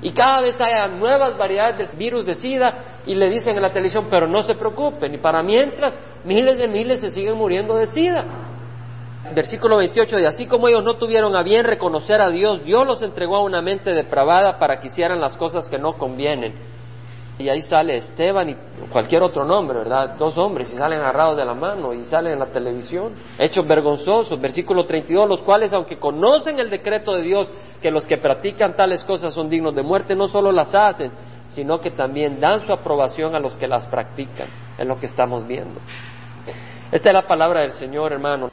[0.00, 3.72] Y cada vez hay nuevas variedades del virus de SIDA y le dicen en la
[3.72, 5.14] televisión, pero no se preocupen.
[5.14, 8.24] Y para mientras, miles de miles se siguen muriendo de SIDA.
[9.34, 13.02] Versículo 28 de así como ellos no tuvieron a bien reconocer a Dios, Dios los
[13.02, 16.54] entregó a una mente depravada para que hicieran las cosas que no convienen.
[17.38, 18.56] Y ahí sale Esteban y
[18.90, 20.16] cualquier otro nombre, ¿verdad?
[20.16, 23.12] Dos hombres y salen agarrados de la mano y salen en la televisión.
[23.38, 27.48] Hechos vergonzosos, versículo 32, los cuales aunque conocen el decreto de Dios,
[27.82, 31.12] que los que practican tales cosas son dignos de muerte, no solo las hacen,
[31.48, 34.48] sino que también dan su aprobación a los que las practican.
[34.78, 35.78] Es lo que estamos viendo.
[36.90, 38.48] Esta es la palabra del Señor, hermano.